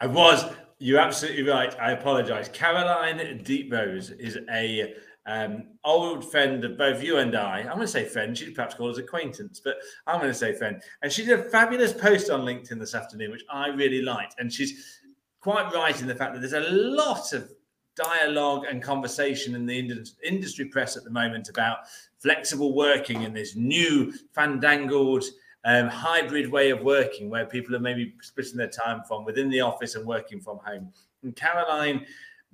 I 0.00 0.06
was. 0.06 0.44
You're 0.78 1.00
absolutely 1.00 1.42
right. 1.42 1.74
I 1.80 1.92
apologize. 1.92 2.48
Caroline 2.50 3.18
Deeprose 3.42 4.16
is 4.20 4.38
a 4.50 4.94
um, 5.26 5.64
old 5.84 6.30
friend 6.30 6.64
of 6.64 6.78
both 6.78 7.02
you 7.02 7.18
and 7.18 7.36
I. 7.36 7.60
I'm 7.60 7.74
going 7.74 7.80
to 7.80 7.88
say 7.88 8.04
friend. 8.04 8.36
She'd 8.36 8.54
perhaps 8.54 8.74
call 8.74 8.90
us 8.90 8.98
acquaintance, 8.98 9.60
but 9.62 9.76
I'm 10.06 10.20
going 10.20 10.32
to 10.32 10.38
say 10.38 10.52
friend. 10.52 10.80
And 11.02 11.12
she 11.12 11.24
did 11.24 11.38
a 11.38 11.42
fabulous 11.42 11.92
post 11.92 12.30
on 12.30 12.42
LinkedIn 12.42 12.78
this 12.78 12.94
afternoon, 12.94 13.32
which 13.32 13.44
I 13.50 13.68
really 13.68 14.02
liked. 14.02 14.36
And 14.38 14.52
she's 14.52 15.00
quite 15.40 15.72
right 15.74 16.00
in 16.00 16.06
the 16.06 16.14
fact 16.14 16.34
that 16.34 16.40
there's 16.40 16.52
a 16.52 16.70
lot 16.70 17.32
of 17.32 17.50
dialogue 17.96 18.66
and 18.68 18.82
conversation 18.82 19.54
in 19.54 19.66
the 19.66 20.04
industry 20.22 20.66
press 20.66 20.96
at 20.96 21.04
the 21.04 21.10
moment 21.10 21.48
about 21.48 21.78
flexible 22.18 22.74
working 22.74 23.24
and 23.24 23.36
this 23.36 23.56
new 23.56 24.12
fandangled 24.32 25.24
um, 25.64 25.88
hybrid 25.88 26.50
way 26.50 26.70
of 26.70 26.82
working 26.82 27.28
where 27.28 27.46
people 27.46 27.74
are 27.74 27.80
maybe 27.80 28.14
splitting 28.22 28.56
their 28.56 28.68
time 28.68 29.02
from 29.08 29.24
within 29.24 29.50
the 29.50 29.60
office 29.60 29.96
and 29.96 30.06
working 30.06 30.40
from 30.40 30.58
home. 30.64 30.92
And 31.22 31.34
Caroline 31.34 32.06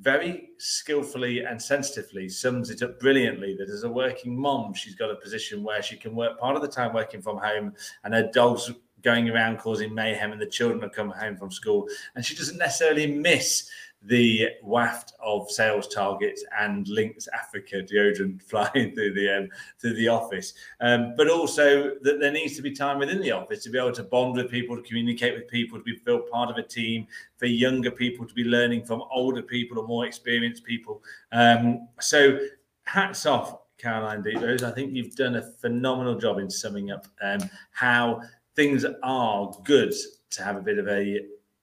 very 0.03 0.51
skillfully 0.59 1.45
and 1.45 1.62
sensitively 1.62 2.29
sums 2.29 2.71
it 2.71 2.83
up 2.83 2.99
brilliantly 2.99 3.55
that 3.55 3.71
as 3.71 3.85
a 3.85 3.88
working 3.88 4.37
mom, 4.37 4.75
she's 4.75 4.97
got 4.97 5.11
a 5.11 5.15
position 5.15 5.62
where 5.62 5.81
she 5.81 5.97
can 5.97 6.15
work 6.15 6.38
part 6.41 6.57
of 6.57 6.62
the 6.62 6.69
time 6.69 6.93
working 6.93 7.23
from 7.23 7.37
home 7.38 7.73
and 8.03 8.12
her 8.12 8.29
dog's 8.33 8.71
going 9.03 9.31
around 9.31 9.59
causing 9.59 9.95
mayhem 9.95 10.33
and 10.33 10.41
the 10.41 10.47
children 10.47 10.81
have 10.81 10.93
come 10.93 11.11
home 11.11 11.37
from 11.37 11.51
school. 11.51 11.88
And 12.15 12.25
she 12.25 12.35
doesn't 12.35 12.59
necessarily 12.59 13.07
miss 13.07 13.71
the 14.05 14.49
waft 14.62 15.12
of 15.23 15.51
sales 15.51 15.87
targets 15.87 16.45
and 16.59 16.88
Lynx 16.88 17.29
Africa 17.33 17.83
deodorant 17.83 18.43
flying 18.49 18.95
through 18.95 19.15
the 19.15 19.29
um, 19.31 19.49
through 19.79 19.95
the 19.95 20.09
office, 20.09 20.55
um, 20.81 21.15
but 21.17 21.31
also 21.31 21.93
that 22.03 22.19
there 22.21 22.33
needs 22.33 22.57
to 22.57 22.62
be 22.62 22.73
time 22.73 22.99
within 22.99 23.21
the 23.21 23.31
office 23.31 23.62
to 23.65 23.71
be 23.71 23.79
able 23.79 23.93
to 23.93 24.03
bond 24.03 24.37
with 24.37 24.51
people, 24.51 24.77
to 24.77 24.83
communicate 24.83 25.35
with 25.35 25.49
people, 25.49 25.79
to 25.79 25.85
be 25.85 25.97
feel 25.97 26.21
part 26.21 26.51
of 26.51 26.57
a 26.57 26.62
team. 26.62 27.07
For 27.38 27.47
younger 27.47 27.91
people 27.91 28.25
to 28.25 28.35
be 28.35 28.45
learning 28.45 28.85
from 28.85 29.03
older 29.11 29.43
people 29.43 29.79
or 29.79 29.87
more 29.87 30.07
experienced 30.07 30.62
people. 30.65 31.03
Um, 31.33 31.88
so, 32.01 32.38
hats 32.85 33.27
off, 33.27 33.59
Caroline 33.79 34.23
Deeprose. 34.23 34.62
I 34.62 34.71
think 34.71 34.95
you've 34.95 35.17
done 35.17 35.35
a 35.35 35.43
phenomenal 35.43 36.17
job 36.17 36.38
in 36.38 36.49
summing 36.49 36.93
up 36.93 37.07
um, 37.21 37.41
how 37.73 38.23
things 38.55 38.85
are 39.03 39.53
good 39.65 39.93
to 40.31 40.43
have 40.43 40.57
a 40.57 40.61
bit 40.61 40.79
of 40.79 40.88
a 40.88 41.23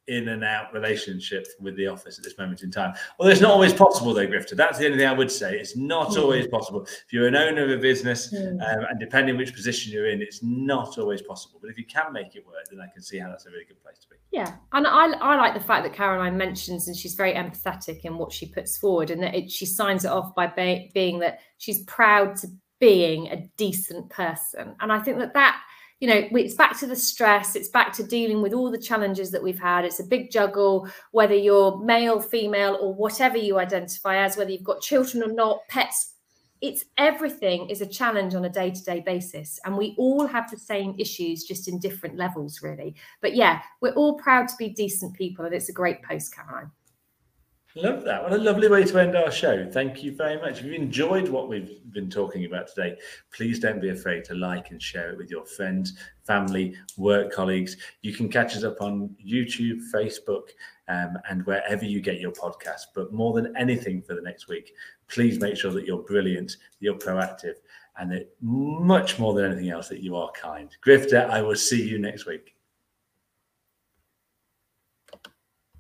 in 0.09 0.29
and 0.29 0.43
out 0.43 0.73
relationship 0.73 1.47
with 1.59 1.75
the 1.77 1.87
office 1.87 2.17
at 2.17 2.23
this 2.23 2.37
moment 2.37 2.63
in 2.63 2.71
time. 2.71 2.93
Well, 3.19 3.29
it's 3.29 3.41
not 3.41 3.51
always 3.51 3.73
possible, 3.73 4.13
though, 4.13 4.27
Grifter. 4.27 4.55
That's 4.55 4.79
the 4.79 4.85
only 4.87 4.97
thing 4.97 5.07
I 5.07 5.13
would 5.13 5.31
say. 5.31 5.57
It's 5.57 5.77
not 5.77 6.09
mm. 6.09 6.21
always 6.21 6.47
possible. 6.47 6.81
If 6.83 7.13
you're 7.13 7.27
an 7.27 7.35
owner 7.35 7.63
of 7.63 7.69
a 7.69 7.77
business, 7.77 8.33
mm. 8.33 8.53
um, 8.53 8.85
and 8.89 8.99
depending 8.99 9.37
which 9.37 9.53
position 9.53 9.93
you're 9.93 10.09
in, 10.09 10.21
it's 10.21 10.41
not 10.41 10.97
always 10.97 11.21
possible. 11.21 11.59
But 11.61 11.69
if 11.69 11.77
you 11.77 11.85
can 11.85 12.11
make 12.11 12.35
it 12.35 12.45
work, 12.45 12.65
then 12.69 12.81
I 12.81 12.91
can 12.91 13.03
see 13.03 13.19
how 13.19 13.29
that's 13.29 13.45
a 13.45 13.51
really 13.51 13.65
good 13.65 13.81
place 13.81 13.99
to 13.99 14.07
be. 14.09 14.15
Yeah, 14.31 14.55
and 14.73 14.87
I, 14.87 15.11
I 15.11 15.35
like 15.35 15.53
the 15.53 15.59
fact 15.59 15.83
that 15.83 15.93
Caroline 15.93 16.37
mentions, 16.37 16.87
and 16.87 16.97
she's 16.97 17.13
very 17.13 17.33
empathetic 17.33 18.01
in 18.01 18.17
what 18.17 18.33
she 18.33 18.47
puts 18.47 18.77
forward, 18.77 19.11
and 19.11 19.21
that 19.23 19.35
it, 19.35 19.51
she 19.51 19.65
signs 19.65 20.05
it 20.05 20.11
off 20.11 20.33
by 20.35 20.47
be, 20.47 20.91
being 20.93 21.19
that 21.19 21.39
she's 21.57 21.83
proud 21.83 22.35
to 22.37 22.47
being 22.79 23.27
a 23.27 23.49
decent 23.57 24.09
person, 24.09 24.75
and 24.79 24.91
I 24.91 24.99
think 24.99 25.19
that 25.19 25.33
that 25.33 25.61
you 25.99 26.07
know, 26.07 26.27
it's 26.31 26.55
back 26.55 26.79
to 26.79 26.87
the 26.87 26.95
stress, 26.95 27.55
it's 27.55 27.67
back 27.67 27.91
to 27.93 28.03
dealing 28.03 28.41
with 28.41 28.53
all 28.53 28.71
the 28.71 28.77
challenges 28.77 29.31
that 29.31 29.43
we've 29.43 29.59
had. 29.59 29.83
It's 29.83 29.99
a 29.99 30.05
big 30.05 30.31
juggle, 30.31 30.87
whether 31.11 31.35
you're 31.35 31.77
male, 31.79 32.21
female, 32.21 32.77
or 32.79 32.93
whatever 32.93 33.37
you 33.37 33.59
identify 33.59 34.17
as, 34.17 34.37
whether 34.37 34.51
you've 34.51 34.63
got 34.63 34.81
children 34.81 35.23
or 35.23 35.33
not, 35.33 35.67
pets. 35.67 36.13
It's 36.61 36.85
everything 36.97 37.69
is 37.69 37.81
a 37.81 37.85
challenge 37.85 38.35
on 38.35 38.45
a 38.45 38.49
day 38.49 38.71
to 38.71 38.83
day 38.83 39.01
basis. 39.01 39.59
And 39.65 39.77
we 39.77 39.95
all 39.97 40.25
have 40.25 40.49
the 40.49 40.57
same 40.57 40.95
issues, 40.97 41.43
just 41.43 41.67
in 41.67 41.79
different 41.79 42.15
levels, 42.15 42.61
really. 42.61 42.95
But 43.21 43.35
yeah, 43.35 43.61
we're 43.81 43.93
all 43.93 44.15
proud 44.15 44.47
to 44.49 44.55
be 44.57 44.69
decent 44.69 45.13
people. 45.13 45.45
And 45.45 45.53
it's 45.53 45.69
a 45.69 45.73
great 45.73 46.01
post, 46.03 46.33
Caroline. 46.33 46.71
Love 47.75 48.03
that. 48.03 48.23
What 48.23 48.33
a 48.33 48.37
lovely 48.37 48.67
way 48.67 48.83
to 48.83 48.99
end 48.99 49.15
our 49.15 49.29
show. 49.29 49.69
Thank 49.69 50.03
you 50.03 50.15
very 50.15 50.41
much. 50.41 50.59
If 50.59 50.65
you've 50.65 50.81
enjoyed 50.81 51.29
what 51.29 51.47
we've 51.47 51.79
been 51.91 52.09
talking 52.09 52.45
about 52.45 52.67
today, 52.67 52.97
please 53.31 53.59
don't 53.59 53.79
be 53.79 53.89
afraid 53.89 54.23
to 54.25 54.33
like 54.33 54.71
and 54.71 54.81
share 54.81 55.11
it 55.11 55.17
with 55.17 55.29
your 55.29 55.45
friends, 55.45 55.93
family, 56.25 56.75
work 56.97 57.31
colleagues. 57.31 57.77
You 58.01 58.11
can 58.11 58.27
catch 58.27 58.55
us 58.55 58.63
up 58.63 58.81
on 58.81 59.15
YouTube, 59.23 59.81
Facebook, 59.93 60.49
um, 60.87 61.19
and 61.29 61.45
wherever 61.45 61.85
you 61.85 62.01
get 62.01 62.19
your 62.19 62.31
podcast. 62.31 62.87
But 62.95 63.13
more 63.13 63.33
than 63.33 63.55
anything 63.55 64.01
for 64.01 64.15
the 64.15 64.21
next 64.21 64.47
week, 64.47 64.73
please 65.07 65.39
make 65.39 65.55
sure 65.55 65.71
that 65.71 65.85
you're 65.85 66.01
brilliant, 66.01 66.57
you're 66.79 66.97
proactive, 66.97 67.55
and 67.99 68.11
that 68.11 68.33
much 68.41 69.19
more 69.19 69.35
than 69.35 69.45
anything 69.45 69.69
else, 69.69 69.89
that 69.89 70.01
you 70.01 70.15
are 70.15 70.31
kind. 70.31 70.75
Grifter, 70.83 71.29
I 71.29 71.43
will 71.43 71.55
see 71.55 71.87
you 71.87 71.99
next 71.99 72.25
week. 72.25 72.55